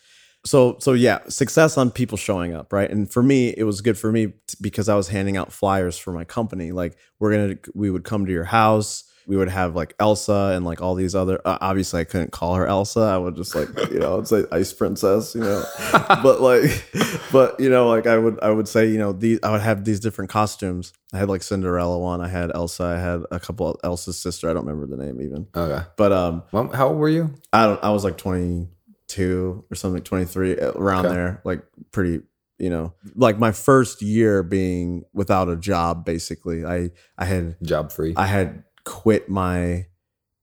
[0.45, 2.91] So so yeah, success on people showing up, right?
[2.91, 5.97] And for me, it was good for me t- because I was handing out flyers
[5.97, 6.73] for my company.
[6.73, 9.05] Like we're gonna we would come to your house.
[9.27, 11.41] We would have like Elsa and like all these other.
[11.45, 13.01] Uh, obviously, I couldn't call her Elsa.
[13.01, 15.65] I would just like you know, I'd say Ice Princess, you know.
[16.23, 16.85] but like,
[17.33, 19.85] but you know, like I would I would say you know these I would have
[19.85, 20.93] these different costumes.
[21.13, 22.21] I had like Cinderella one.
[22.21, 22.85] I had Elsa.
[22.85, 24.51] I had a couple of Elsa's sister.
[24.51, 25.47] I don't remember the name even.
[25.55, 25.85] okay.
[25.97, 27.33] But um, Well, how old were you?
[27.53, 27.83] I don't.
[27.83, 28.69] I was like twenty
[29.09, 31.15] two or something, twenty three around Okay.
[31.15, 31.41] there.
[31.45, 31.63] Like
[31.93, 32.23] pretty,
[32.59, 36.05] you know, like my first year being without a job.
[36.05, 38.15] Basically, I I had Job free.
[38.17, 39.87] I had quit my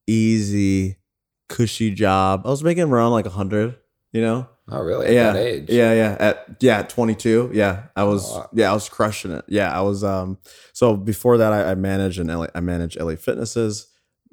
[0.08, 0.98] easy,
[1.50, 2.42] cushy job.
[2.46, 3.78] I was making around like a hundred.
[4.12, 5.08] You know, oh, really?
[5.08, 5.70] At yeah, that age?
[5.70, 6.18] yeah, yeah.
[6.20, 7.52] At yeah, at 22.
[7.54, 8.30] Yeah, I was.
[8.30, 8.50] wow.
[8.52, 9.46] Yeah, I was crushing it.
[9.48, 10.04] Yeah, I was.
[10.04, 10.38] Um.
[10.74, 12.48] So before that, I, I managed an LA.
[12.54, 13.88] I managed LA Fitnesses,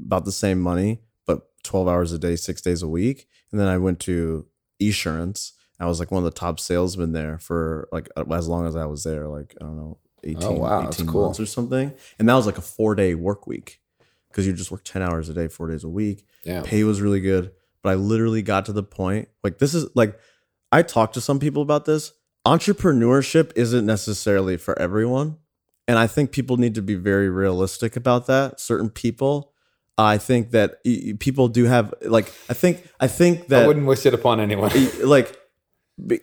[0.04, 3.28] about the same money, but 12 hours a day, six days a week.
[3.52, 4.46] And then I went to
[4.82, 5.52] Esurance.
[5.80, 8.74] I was like one of the top salesmen there for like uh, as long as
[8.74, 9.28] I was there.
[9.28, 11.22] Like I don't know, 18, Oh, wow, 18 cool.
[11.26, 11.92] months or something.
[12.18, 13.78] And that was like a four day work week
[14.30, 16.62] because you just work 10 hours a day, four days a week Yeah.
[16.64, 17.50] pay was really good
[17.82, 20.18] but i literally got to the point like this is like
[20.72, 22.12] i talked to some people about this
[22.46, 25.36] entrepreneurship isn't necessarily for everyone
[25.86, 29.52] and i think people need to be very realistic about that certain people
[29.96, 30.76] i think that
[31.20, 34.70] people do have like i think i think I that wouldn't wish it upon anyone.
[35.04, 35.36] like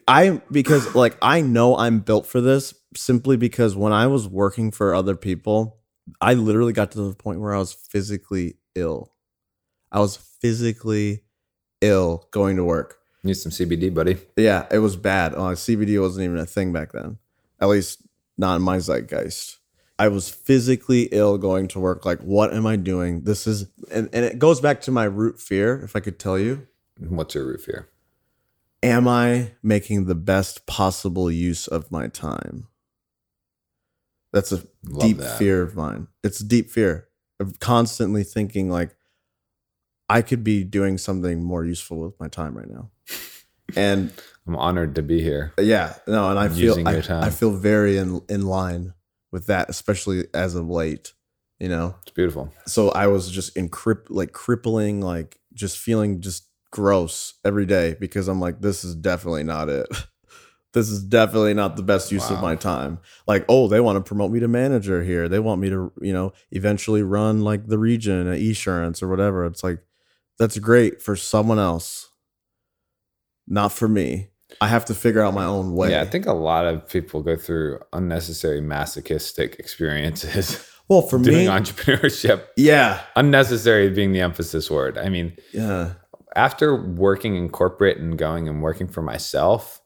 [0.08, 4.72] I because like I know I'm built for this simply because when I was working
[4.72, 5.80] for other people,
[6.22, 9.14] I literally got to the point where I was physically ill.
[9.92, 11.24] I was physically
[11.82, 13.00] ill going to work.
[13.24, 14.18] Need some CBD, buddy.
[14.36, 15.34] Yeah, it was bad.
[15.34, 17.18] Uh, CBD wasn't even a thing back then,
[17.60, 18.02] at least
[18.38, 19.58] not in my zeitgeist.
[19.98, 22.06] I was physically ill going to work.
[22.06, 23.24] Like, what am I doing?
[23.24, 26.38] This is, and, and it goes back to my root fear, if I could tell
[26.38, 27.90] you What's your root fear?
[28.86, 32.68] am I making the best possible use of my time?
[34.36, 35.40] That's a Love deep that.
[35.40, 36.08] fear of mine.
[36.24, 37.08] It's a deep fear
[37.40, 38.96] of constantly thinking like
[40.10, 42.92] I could be doing something more useful with my time right now.
[43.76, 44.14] And
[44.46, 45.52] I'm honored to be here.
[45.60, 47.02] yeah, no, and I feel Using I.
[47.26, 48.94] I feel very in in line
[49.32, 51.14] with that, especially as of late.
[51.60, 52.54] You know, It's beautiful.
[52.68, 57.96] so I was just in crip like crippling, like just feeling just gross every day
[58.00, 59.88] because I'm like, this is definitely not it.
[60.76, 63.00] this is definitely not the best use of my time.
[63.26, 65.30] Like, oh, they want to promote me to manager here.
[65.30, 69.46] They want me to, you know, eventually run like the region at Esurance or whatever.
[69.46, 69.80] It's like,
[70.38, 72.10] that's great for someone else,
[73.48, 74.28] not for me.
[74.60, 75.92] I have to figure out my own way.
[75.92, 81.38] Yeah, I think a lot of people go through unnecessary masochistic experiences well, for doing
[81.38, 82.48] me, entrepreneurship.
[82.58, 84.98] yeah, Unnecessary being the emphasis word.
[84.98, 85.94] I mean, yeah,
[86.36, 89.82] after working in corporate and going and working for myself,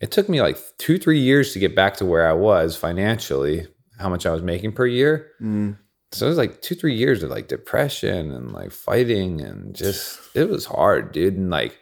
[0.00, 3.66] it took me like two, three years to get back to where I was financially,
[3.98, 5.30] how much I was making per year.
[5.40, 5.78] Mm.
[6.12, 10.18] So it was like two, three years of like depression and like fighting and just
[10.34, 11.34] it was hard, dude.
[11.34, 11.78] And like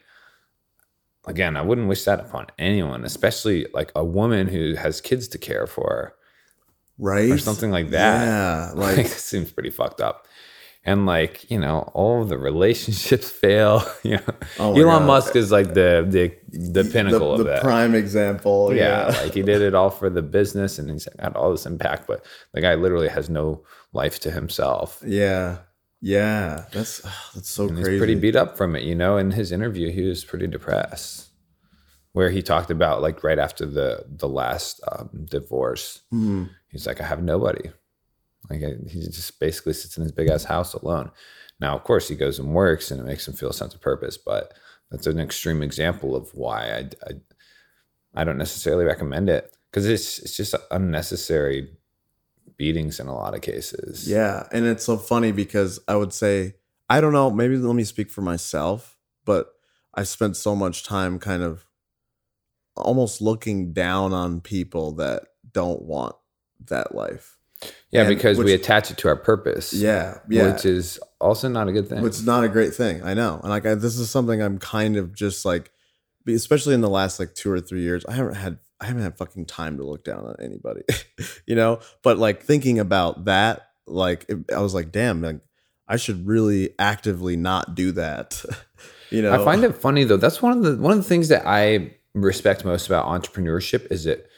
[1.27, 5.39] again, I wouldn't wish that upon anyone, especially like a woman who has kids to
[5.39, 6.15] care for
[6.99, 8.25] right, or something like that.
[8.25, 10.27] Yeah, Like, like it seems pretty fucked up.
[10.85, 15.07] And like you know all the relationships fail you know Oh elon God.
[15.07, 18.75] musk is like the the the pinnacle the, of the that prime example.
[18.75, 19.21] yeah, Yeah.
[19.23, 22.25] like he did it all for the business and he's got all this impact but
[22.53, 23.63] the guy literally has no
[23.93, 25.59] life to himself Yeah.
[26.01, 26.67] Yeah.
[26.73, 27.01] That's
[27.35, 27.93] that's so and crazy.
[27.93, 31.31] he's pretty beat up from it you know in his interview he was pretty depressed
[32.13, 36.51] where he talked about like right after the the last um, divorce Mhm.
[36.69, 37.71] he's like i have nobody
[38.51, 41.11] like he just basically sits in his big ass house alone.
[41.61, 43.81] Now of course he goes and works and it makes him feel a sense of
[43.81, 44.53] purpose but
[44.91, 47.13] that's an extreme example of why i i,
[48.15, 49.57] I don't necessarily recommend it.
[49.71, 51.69] Because it's it's just unnecessary
[52.57, 54.09] beatings in a lot of cases.
[54.09, 56.55] Yeah, and it's so funny because I would say
[56.89, 59.53] I don't know, maybe let me speak for myself, but
[59.95, 61.67] I spent so much time kind of
[62.77, 66.15] almost looking down on people that don't want
[66.67, 67.34] that life.
[67.91, 70.53] Yeah And because we attach it to our purpose Yeah, yeah.
[70.53, 73.03] which is also not a good thing It's not a great thing.
[73.03, 73.41] I know.
[73.41, 75.71] And like I, this is something I'm kind of just like
[76.27, 79.17] especially in the last like 2 or 3 years, I haven't had I haven't had
[79.17, 80.83] fucking time to look down on anybody.
[81.47, 81.81] you know?
[82.03, 85.41] But like thinking about that, like it, I was like, damn, like
[85.87, 88.45] I should really actively not do that.
[89.11, 89.33] you know?
[89.33, 90.17] I find it funny though.
[90.17, 94.07] That's one of the one of the things that I respect most about entrepreneurship is
[94.07, 94.29] it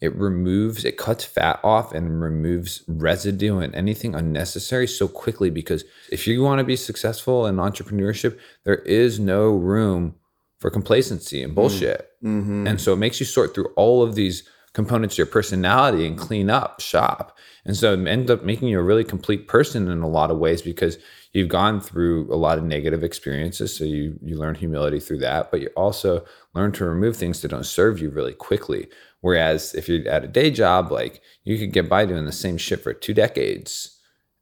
[0.00, 5.84] it removes it cuts fat off and removes residue and anything unnecessary so quickly because
[6.10, 10.14] if you want to be successful in entrepreneurship, there is no room
[10.60, 12.10] for complacency and bullshit.
[12.22, 12.68] Mhm.
[12.68, 14.42] And so it makes you sort through all of these
[14.72, 17.36] components of your personality and clean up shop.
[17.64, 20.38] And so it ends up making you a really complete person in a lot of
[20.38, 20.98] ways because
[21.32, 23.74] you've gone through a lot of negative experiences.
[23.74, 26.24] So you you learn humility through that, but you also
[26.54, 28.88] learn to remove things that don't serve you really quickly.
[29.26, 32.56] Whereas if you're at a day job, like you could get by doing the same
[32.56, 33.98] shit for two decades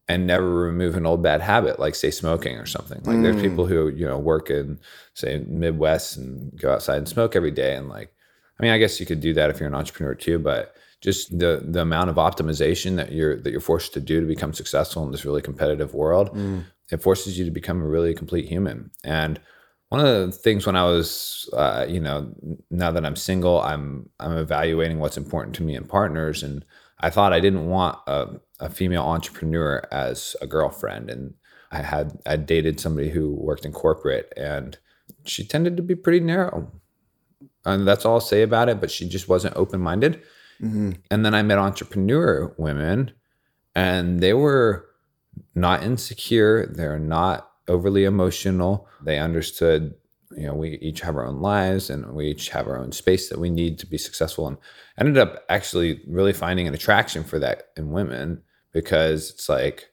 [0.09, 3.01] and never remove an old bad habit, like say smoking or something.
[3.05, 3.41] Like there's mm.
[3.41, 4.79] people who, you know, work in
[5.15, 7.75] say Midwest and go outside and smoke every day.
[7.75, 8.13] And like,
[8.61, 11.39] I mean, I guess you could do that if you're an entrepreneur too, but just
[11.39, 15.03] the the amount of optimization that you're that you're forced to do to become successful
[15.07, 16.63] in this really competitive world, mm.
[16.93, 18.91] it forces you to become a really complete human.
[19.03, 19.41] And
[19.95, 22.35] one of the things when I was, uh, you know,
[22.69, 26.65] now that I'm single, I'm I'm evaluating what's important to me in partners, and
[26.99, 28.27] I thought I didn't want a,
[28.59, 31.35] a female entrepreneur as a girlfriend, and
[31.71, 34.77] I had I dated somebody who worked in corporate, and
[35.25, 36.73] she tended to be pretty narrow,
[37.65, 38.81] and that's all I'll say about it.
[38.81, 40.21] But she just wasn't open minded.
[40.61, 40.97] Mhm.
[41.09, 43.13] And then I met entrepreneur women,
[43.77, 44.87] and they were
[45.55, 46.67] not insecure.
[46.67, 48.89] They're not overly emotional.
[49.03, 49.95] They understood,
[50.37, 53.29] you know, we each have our own lives and we each have our own space
[53.29, 54.47] that we need to be successful.
[54.47, 54.57] And
[54.99, 58.43] I ended up actually really finding an attraction for that in women
[58.73, 59.87] because it's like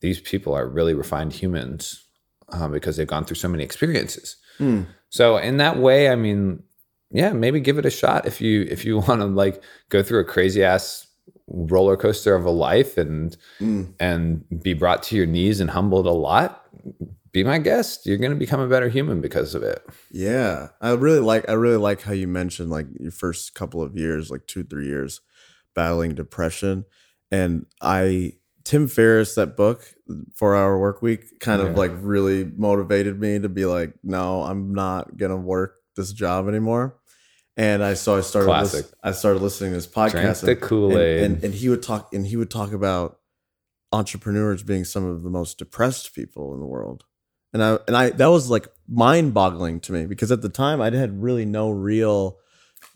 [0.00, 2.04] these people are really refined humans
[2.50, 4.36] um, because they've gone through so many experiences.
[4.58, 4.82] Hmm.
[5.10, 6.62] So in that way, I mean,
[7.10, 10.20] yeah, maybe give it a shot if you if you want to like go through
[10.20, 11.06] a crazy ass
[11.46, 13.94] roller coaster of a life and Mm.
[13.98, 16.64] and be brought to your knees and humbled a lot.
[17.32, 18.06] Be my guest.
[18.06, 19.84] You're going to become a better human because of it.
[20.10, 21.48] Yeah, I really like.
[21.48, 24.86] I really like how you mentioned like your first couple of years, like two, three
[24.86, 25.20] years,
[25.74, 26.84] battling depression,
[27.30, 29.94] and I Tim Ferriss that book,
[30.34, 34.74] Four Hour Work Week, kind of like really motivated me to be like, no, I'm
[34.74, 36.96] not gonna work this job anymore.
[37.56, 38.86] And I so I started Classic.
[39.02, 40.44] I started listening to his Drink podcast.
[40.44, 41.22] the Kool-Aid.
[41.22, 43.18] and, and and he would talk and he would talk about
[43.90, 47.04] entrepreneurs being some of the most depressed people in the world
[47.60, 50.90] and i and i that was like mind-boggling to me because at the time i
[50.90, 52.38] had really no real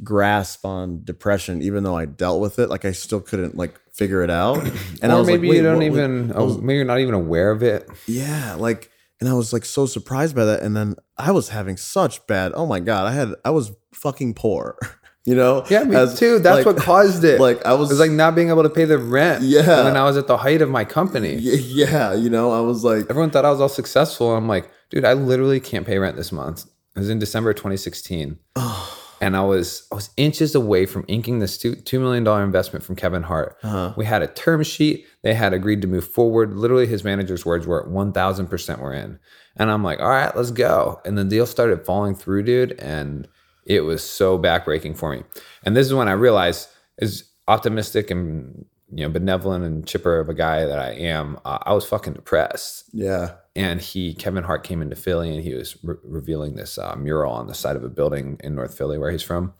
[0.03, 4.23] grasp on depression even though i dealt with it like i still couldn't like figure
[4.23, 4.59] it out
[5.03, 6.33] and i or was maybe like, you don't what- what- even.
[6.33, 7.89] I oh, was- oh, maybe you're not even aware of it.
[8.07, 8.91] yeah like
[9.21, 12.53] and i was like so surprised by that and then i was having such bad
[12.55, 14.79] oh my god i had i was fucking poor
[15.25, 16.39] you know Yeah, me As- too.
[16.39, 17.41] That's like- what caused it.
[17.41, 19.43] like i it was was like not being able to pay the rent.
[19.45, 19.85] Yeah.
[19.85, 21.35] when I was at the height of my company.
[21.37, 24.35] Yeah you know i was like Everyone thought I was all successful.
[24.35, 26.65] I'm like, dude, I literally can't pay rent this month.
[26.97, 28.39] It was in December 2016.
[29.23, 32.85] and I was I was inches away from inking this two two million dollar investment
[32.85, 33.57] from Kevin Hart.
[33.63, 33.95] Uh-huh.
[33.97, 35.07] We had a term sheet.
[35.23, 36.55] They had agreed to move forward.
[36.55, 39.19] Literally, his manager's words were one thousand percent we're in.
[39.57, 41.01] And I'm like, all right, let's go.
[41.05, 42.73] And the deal started falling through, dude.
[42.81, 43.29] And
[43.65, 45.23] it was so backbreaking for me.
[45.65, 46.69] And this is when I realized,
[47.01, 51.59] as optimistic and you know benevolent and chipper of a guy that I am, uh,
[51.63, 52.85] I was fucking depressed.
[52.93, 53.35] Yeah.
[53.55, 57.33] And he Kevin Hart came into Philly and he was re- revealing this uh, mural
[57.33, 59.55] on the side of a building in North Philly where he's from,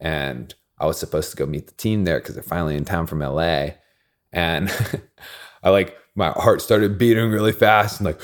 [0.00, 3.06] and I was supposed to go meet the team there because they're finally in town
[3.06, 3.70] from LA,
[4.32, 4.70] and
[5.62, 8.20] I like my heart started beating really fast and like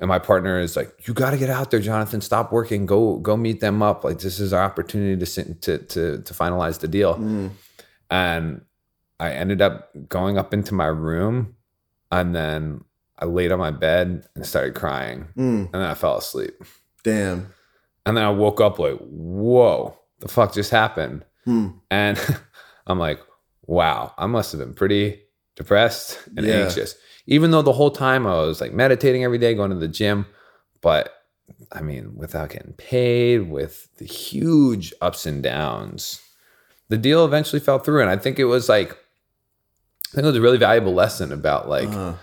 [0.00, 3.16] and my partner is like you got to get out there jonathan stop working go
[3.18, 6.78] go meet them up like this is our opportunity to sit, to to to finalize
[6.80, 7.50] the deal Mm.
[8.10, 8.60] and
[9.18, 11.54] i ended up going up into my room
[12.12, 12.84] and then
[13.18, 15.64] i laid on my bed and started crying Mm.
[15.66, 16.54] and then i fell asleep
[17.04, 17.52] Damn.
[18.06, 21.68] and then i woke up like whoa the fuck just happened Hmm.
[21.90, 22.18] and
[22.86, 23.18] i'm like
[23.66, 25.22] wow i must have been pretty
[25.60, 26.64] depressed and Yeah.
[26.64, 26.94] anxious.
[27.26, 30.26] Even though the whole time i was like meditating every day going to the gym
[30.80, 31.04] but
[31.70, 36.20] i mean without getting paid with the huge ups and downs
[36.88, 38.00] the deal eventually fell through.
[38.00, 41.68] And i think it was like i think it was a really valuable lesson about
[41.68, 42.14] like Uh,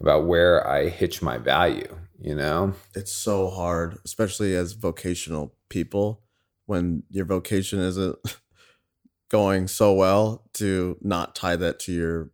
[0.00, 2.72] about where i hitch my value you know?
[2.94, 6.22] It's so hard, especially as vocational people,
[6.64, 8.16] when your vocation isn't
[9.30, 12.30] going so well to not tie that to your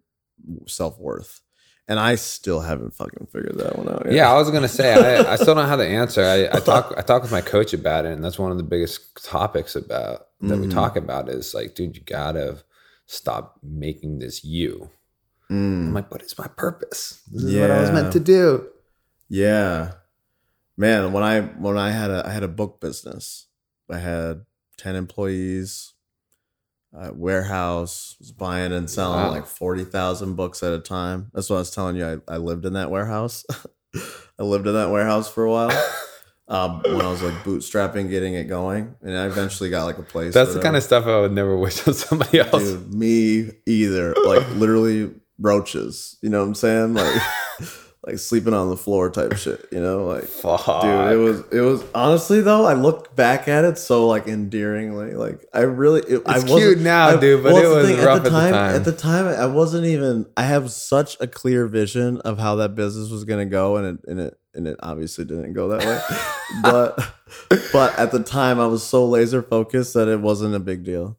[0.66, 1.40] self worth.
[1.88, 4.02] And I still haven't fucking figured that one out.
[4.04, 4.14] yet.
[4.14, 6.22] Yeah, I was gonna say I, I still don't have the answer.
[6.22, 8.62] I, I talk I talk with my coach about it, and that's one of the
[8.62, 10.72] biggest topics about that we Mhm.
[10.72, 12.58] talk about is like, dude, you gotta
[13.06, 14.88] stop making this you.
[15.50, 17.22] I'm Mm, like, but it's my purpose.
[17.32, 18.68] This is what I was meant to do.
[19.28, 19.94] yeah,
[20.76, 21.12] man.
[21.12, 23.46] When I when I had a I had a book business.
[23.90, 24.44] I had
[24.76, 25.92] ten employees.
[26.96, 29.30] Uh, warehouse was buying and selling Wow.
[29.30, 31.30] like forty thousand books at a time.
[31.32, 32.20] That's what I was telling you.
[32.28, 33.44] I, I lived in that warehouse.
[34.38, 35.70] I lived in that warehouse for a while.
[36.48, 40.02] um, when I was like bootstrapping, getting it going, and I eventually got like a
[40.02, 40.34] place.
[40.34, 42.62] That's the kind of stuff I would never wish on somebody else.
[42.62, 42.92] dude.
[42.92, 44.12] Me either.
[44.24, 46.18] Like literally roaches.
[46.22, 46.94] You know what I'm saying?
[46.94, 47.22] Like
[48.06, 49.66] like sleeping on the floor type shit.
[49.70, 50.82] You know, like Fuck.
[50.82, 52.64] dude, it was it was honestly though.
[52.64, 55.12] I look back at it so like endearingly.
[55.14, 58.16] Like I really, it, It's cute now, I- dude, but well, it was thing, rough
[58.18, 58.52] at the time.
[58.52, 58.74] time.
[58.74, 60.26] At the time, I wasn't even.
[60.36, 64.04] I have such a clear vision of how that business was gonna go, and it
[64.08, 66.00] and it and it obviously didn't go that way.
[66.62, 67.06] but
[67.72, 71.18] but at the time, I was so laser focused that it wasn't a big deal.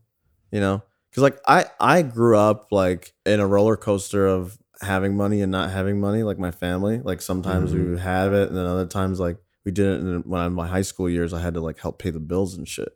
[0.52, 5.16] You know, because like I I grew up like in a roller coaster of having
[5.16, 7.00] money and not having money, like my family.
[7.00, 7.90] Like sometimes we Mhm.
[7.92, 10.08] would have it, and then other times like we didn't.
[10.08, 12.20] And when I'm in my high school years, I had to like help pay the
[12.20, 12.90] bills and shit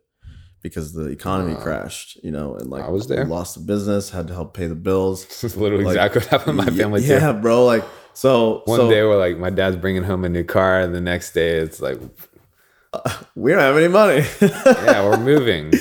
[0.62, 1.60] because the economy Wow.
[1.60, 2.16] crashed.
[2.24, 3.24] You know, and like I was there.
[3.24, 5.24] we lost the business, had to help pay the bills.
[5.28, 7.06] This is literally Like, exactly what happened with my family too.
[7.14, 7.64] Yeah, bro.
[7.64, 7.84] Like
[8.14, 8.62] so.
[8.64, 11.32] One so day we're like, my dad's bringing home a new car, and the next
[11.32, 12.00] day it's like,
[13.34, 14.24] we don't have any money.
[14.40, 15.72] yeah, we're moving.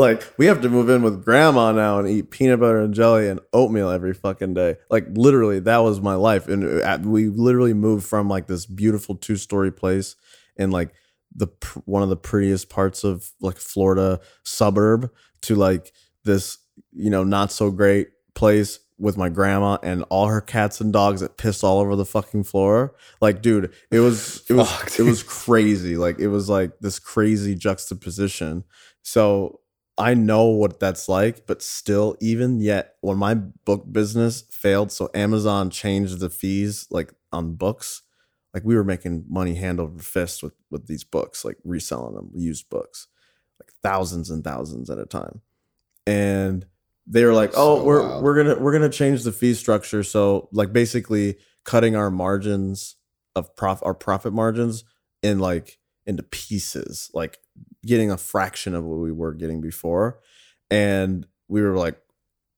[0.00, 3.28] Like we have to move in with grandma now and eat peanut butter and jelly
[3.28, 4.76] and oatmeal every fucking day.
[4.90, 6.48] Like literally that was my life.
[6.48, 10.16] And uh, we literally moved from like this beautiful two story place
[10.56, 10.92] in like
[11.34, 11.48] the
[11.84, 15.10] one of the prettiest parts of like florida suburb
[15.42, 15.92] to like
[16.24, 16.58] this
[16.92, 21.22] you know not so great place with my grandma and all her cats and dogs
[21.22, 22.94] that pissed all over the fucking floor.
[23.20, 25.96] Like dude it was it was Fuck, it was crazy.
[25.96, 28.64] Like it was like this crazy juxtaposition.
[29.02, 29.59] So
[30.00, 35.10] I know what that's like, but still, even yet, when my book business failed, so
[35.14, 38.02] Amazon changed the fees like on books,
[38.54, 42.30] like we were making money hand over fist with with these books, like reselling them,
[42.34, 43.08] used books,
[43.60, 45.42] like thousands and thousands at a time,
[46.06, 46.66] and
[47.06, 48.22] they were like, "Oh, So we're wild.
[48.22, 52.96] we're gonna we're gonna change the fee structure." So, like, basically cutting our margins
[53.36, 54.84] of prof our profit margins
[55.22, 57.38] in like into pieces, like
[57.84, 60.18] getting a fraction of what we were getting before.
[60.70, 62.00] And we were like,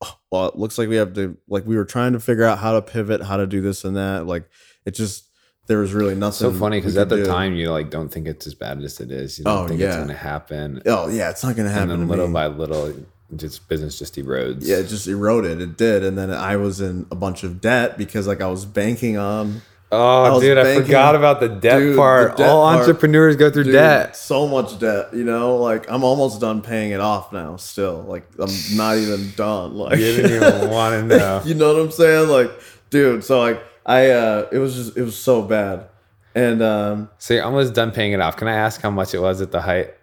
[0.03, 2.59] "Oh, well, it looks like we have to like we were trying to figure out
[2.59, 4.26] how to pivot, how to do this and that.
[4.26, 4.48] Like
[4.84, 5.28] it just
[5.68, 6.38] there was really nothing.
[6.38, 7.24] so funny because at the do.
[7.26, 9.38] time you like don't think it's as bad as it is.
[9.38, 11.90] You don't Oh, think it's going to happen, Oh yeah, it's not gonna happen.
[11.92, 12.32] and little me.
[12.34, 12.92] by little,
[13.36, 14.66] just business just erodes.
[14.66, 15.61] yeah, it just eroded.
[15.62, 18.64] It did, and then I was in a bunch of debt because like I was
[18.66, 19.62] banking on
[19.95, 22.36] Oh, was dude, I forgot about the debt Dude, the part.
[22.38, 24.16] debt All part- entrepreneurs go through Dude, debt.
[24.16, 25.57] So much debt, you know.
[25.57, 27.57] Like I'm almost done paying it off now.
[27.57, 29.74] Still, like I'm not even done.
[29.76, 31.43] Like You didn't even want to know.
[31.45, 32.28] you know what I'm saying?
[32.28, 32.51] Like,
[32.90, 33.22] dude.
[33.22, 35.88] So like I, uh it was just it was so bad,
[36.34, 38.36] and um So you're almost done paying it off.
[38.36, 39.94] Can I ask how much it was at the height?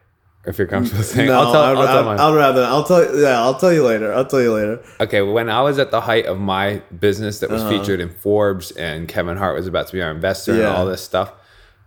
[0.46, 3.04] If you're comfortable saying, no, I'll tell, I'd, I'll tell I'd- I'd rather I'll tell
[3.04, 3.22] you.
[3.24, 4.14] Yeah, I'll tell you later.
[4.14, 4.82] I'll tell you later.
[5.02, 7.72] Okay, when I was at the height of my business that was Uh-huh.
[7.78, 11.02] featured in Forbes and Kevin Hart was about to be our investor and all this
[11.04, 11.34] stuff,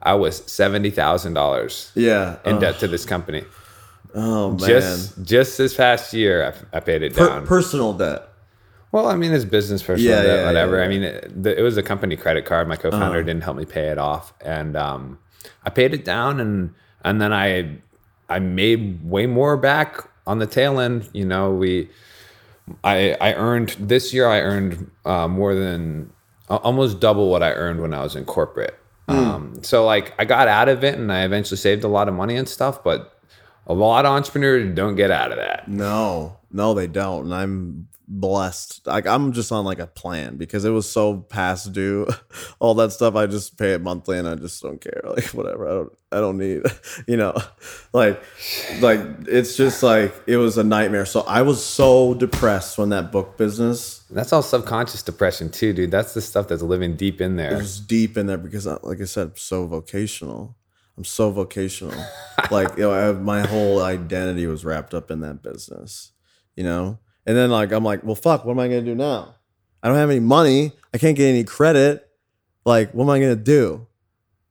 [0.02, 2.36] I was seventy thousand dollars Yeah.
[2.44, 3.44] in oh, debt to this company.
[4.14, 4.58] Oh man.
[4.58, 7.46] Just just this past year, I, I paid it Per- down.
[7.46, 8.28] personal debt.
[8.92, 10.76] well, I mean, it's business, personal Yeah, debt, yeah, whatever.
[10.78, 12.68] yeah, I mean, it, the, it was a company credit card.
[12.68, 13.26] My co-founder Uh-huh.
[13.26, 15.18] didn't help me pay it off, and um,
[15.64, 17.78] I paid it down, and and then I
[18.32, 21.08] I made way more back on the tail end.
[21.12, 21.88] You know, we
[22.82, 24.26] I I earned this year.
[24.26, 26.12] I earned uh, more than
[26.48, 28.78] almost double what I earned when I was in corporate.
[29.08, 29.14] Mm.
[29.14, 32.14] Um, so like I got out of it and I eventually saved a lot of
[32.14, 33.18] money and stuff, but
[33.66, 35.68] a lot of entrepreneurs don't get out of that.
[35.68, 37.24] No, no, they don't.
[37.24, 38.86] And I'm blessed.
[38.86, 42.06] Like I'm just on like a plan because it was so past due,
[42.60, 43.16] all that stuff.
[43.16, 45.00] I just pay it monthly and I just don't care.
[45.12, 45.68] Like whatever.
[45.68, 45.92] I don't.
[46.12, 46.62] I don't need.
[47.06, 47.34] You know,
[47.92, 48.22] like,
[48.80, 51.04] like it's just like it was a nightmare.
[51.04, 54.04] So I was so depressed when that book business.
[54.10, 55.90] That's all subconscious depression too, dude.
[55.90, 57.60] That's the stuff that's living deep in there.
[57.60, 60.56] It's deep in there because, uh, like I said, so vocational.
[60.96, 61.98] I'm so vocational.
[62.50, 66.12] like you know, I, my whole identity was wrapped up in that business.
[66.56, 69.34] You know and then like I'm like, well, fuck, what am I gonna do now?
[69.82, 70.72] I don't have any money.
[70.94, 72.08] I can't get any credit.
[72.64, 73.86] Like, what am I gonna do?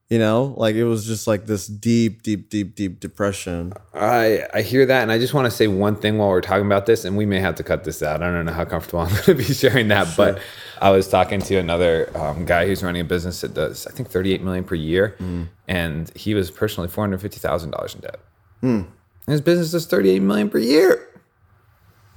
[0.08, 3.72] You know, like it was just like this deep, deep, deep, deep depression.
[3.94, 6.66] I I hear that, and I just want to say one thing while we're talking
[6.66, 8.22] about this, and we may have to cut this out.
[8.22, 10.34] I don't know how comfortable I'm going to be sharing that, sure.
[10.34, 10.42] but
[10.82, 14.10] I was talking to another um, guy who's running a business that does I think
[14.10, 15.48] 38 million per year, mm.
[15.66, 18.20] and he was personally 450 thousand dollars in debt.
[18.62, 18.86] Mm.
[19.26, 21.08] his business does 38 million per year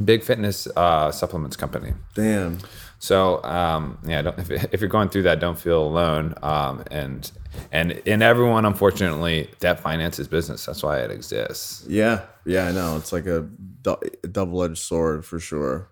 [0.04, 1.94] big fitness uh, supplements company.
[2.14, 2.60] Damn.
[3.00, 6.34] So um, yeah, if, if, you're going through that, don't feel alone.
[6.42, 7.32] Um, and
[7.72, 10.66] and in everyone, unfortunately, debt finances business.
[10.66, 11.86] That's why it exists.
[11.88, 12.98] Yeah, yeah, I know.
[12.98, 13.42] It's like a,
[13.82, 15.88] du- a double edged sword for sure.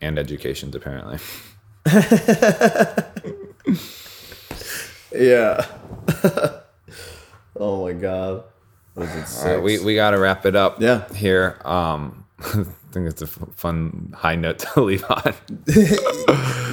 [0.00, 1.18] And educations, apparently.
[5.14, 5.64] yeah.
[7.56, 8.44] oh my god.
[8.96, 9.04] All
[9.44, 10.82] right, we we got to wrap it up.
[10.82, 11.10] Yeah.
[11.14, 11.58] Here.
[11.64, 12.26] Um,
[12.90, 15.34] I think it's a fun high note to leave on.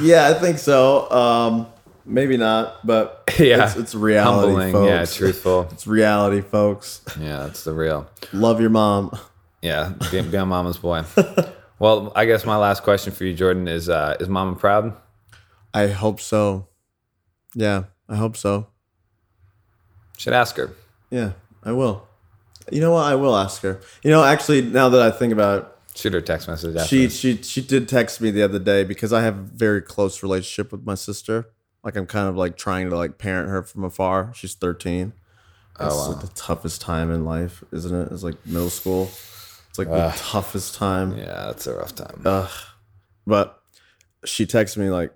[0.04, 1.10] yeah, I think so.
[1.12, 1.68] Um,
[2.08, 4.90] maybe not, but yeah, it's, it's reality, Humbling, folks.
[4.90, 5.68] Yeah, truthful.
[5.72, 7.02] it's reality, folks.
[7.20, 8.10] Yeah, that's the real.
[8.34, 9.16] Love your mom.
[9.62, 11.04] Yeah, be, be on mama's boy.
[11.78, 14.98] well, I guess my last question for you, Jordan, is: uh, Is mama proud?
[15.72, 16.68] I hope so.
[17.54, 18.68] Yeah, I hope so.
[20.18, 20.72] Should ask her.
[21.12, 21.34] Yeah,
[21.64, 22.08] I will.
[22.72, 23.04] You know what?
[23.06, 23.82] I will ask her.
[24.02, 25.68] You know, actually, now that I think about it,
[25.98, 26.76] Shoot her text message.
[26.76, 26.88] After.
[26.88, 30.22] She she she did text me the other day because I have a very close
[30.22, 31.50] relationship with my sister.
[31.84, 34.32] Like I'm kind of like trying to like parent her from afar.
[34.36, 35.08] She's 13.
[35.08, 35.16] It's
[35.80, 36.12] oh, wow.
[36.12, 38.12] like the toughest time in life, isn't it?
[38.12, 39.10] It's like middle school.
[39.70, 41.18] It's like the toughest time.
[41.18, 42.22] Yeah, it's a rough time.
[42.24, 42.48] Uh,
[43.26, 43.60] but
[44.24, 45.12] she texted me like,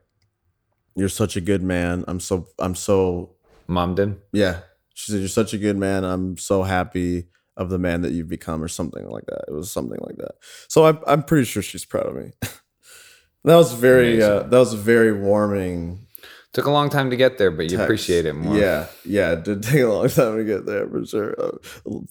[0.96, 2.06] "You're such a good man.
[2.08, 3.36] I'm so I'm so."
[3.68, 4.20] Mom did.
[4.32, 4.62] Yeah,
[4.96, 6.04] she said, "You're such a good man.
[6.04, 9.46] I'm so happy." Of the man that you've become or something like that.
[9.48, 10.36] It was something like that.
[10.68, 12.32] So I'm I'm pretty sure she's proud of me.
[12.42, 16.08] that was very uh, that was very warming.
[16.54, 17.84] Took a long time to get there, but you text.
[17.86, 18.58] appreciate it more.
[18.58, 21.34] Yeah, yeah, it did take a long time to get there for sure.
[21.42, 21.58] Uh,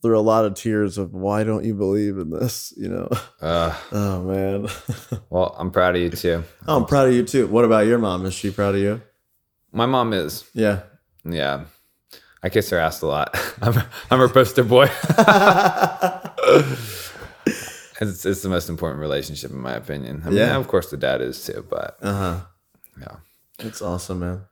[0.02, 2.72] there were a lot of tears of why don't you believe in this?
[2.76, 3.08] You know.
[3.42, 4.68] Uh, oh man.
[5.30, 6.44] well, I'm proud of you too.
[6.68, 7.46] Oh, I'm proud of you too.
[7.46, 8.26] What about your mom?
[8.26, 9.00] Is she proud of you?
[9.72, 10.44] My mom is.
[10.52, 10.82] Yeah.
[11.24, 11.64] Yeah.
[12.42, 13.38] I kiss her ass a lot.
[13.62, 13.74] I'm,
[14.10, 14.84] I'm her poster boy.
[18.00, 20.22] it's, it's the most important relationship in my opinion.
[20.24, 20.56] I mean, yeah.
[20.56, 22.40] of course the dad is too, but uh huh.
[22.98, 23.16] Yeah,
[23.58, 24.42] it's awesome, man.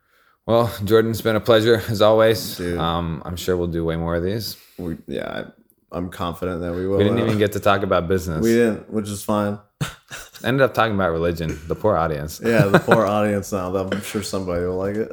[0.47, 2.57] Well, Jordan, it's been a pleasure as always.
[2.57, 2.79] Dude.
[2.79, 4.57] Um, I'm sure we'll do way more of these.
[4.79, 5.45] We, yeah,
[5.93, 6.97] I, am confident that we will.
[6.97, 8.43] We didn't even get to talk about business.
[8.43, 9.59] We didn't, which is fine.
[10.45, 11.59] Ended up talking about religion.
[11.67, 12.41] The poor audience.
[12.45, 13.75] yeah, the poor audience now.
[13.75, 15.11] I'm sure somebody will like it.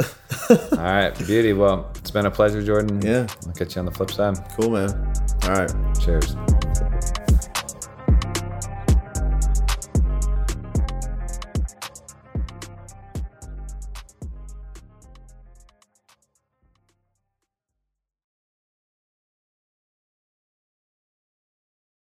[0.71, 1.53] All right, beauty.
[1.53, 3.01] Well, it's been a pleasure, Jordan.
[3.01, 3.27] Yeah.
[3.47, 4.37] I'll catch you on the flip side.
[4.55, 5.13] Cool, man.
[5.43, 5.71] All right.
[5.99, 6.35] Cheers.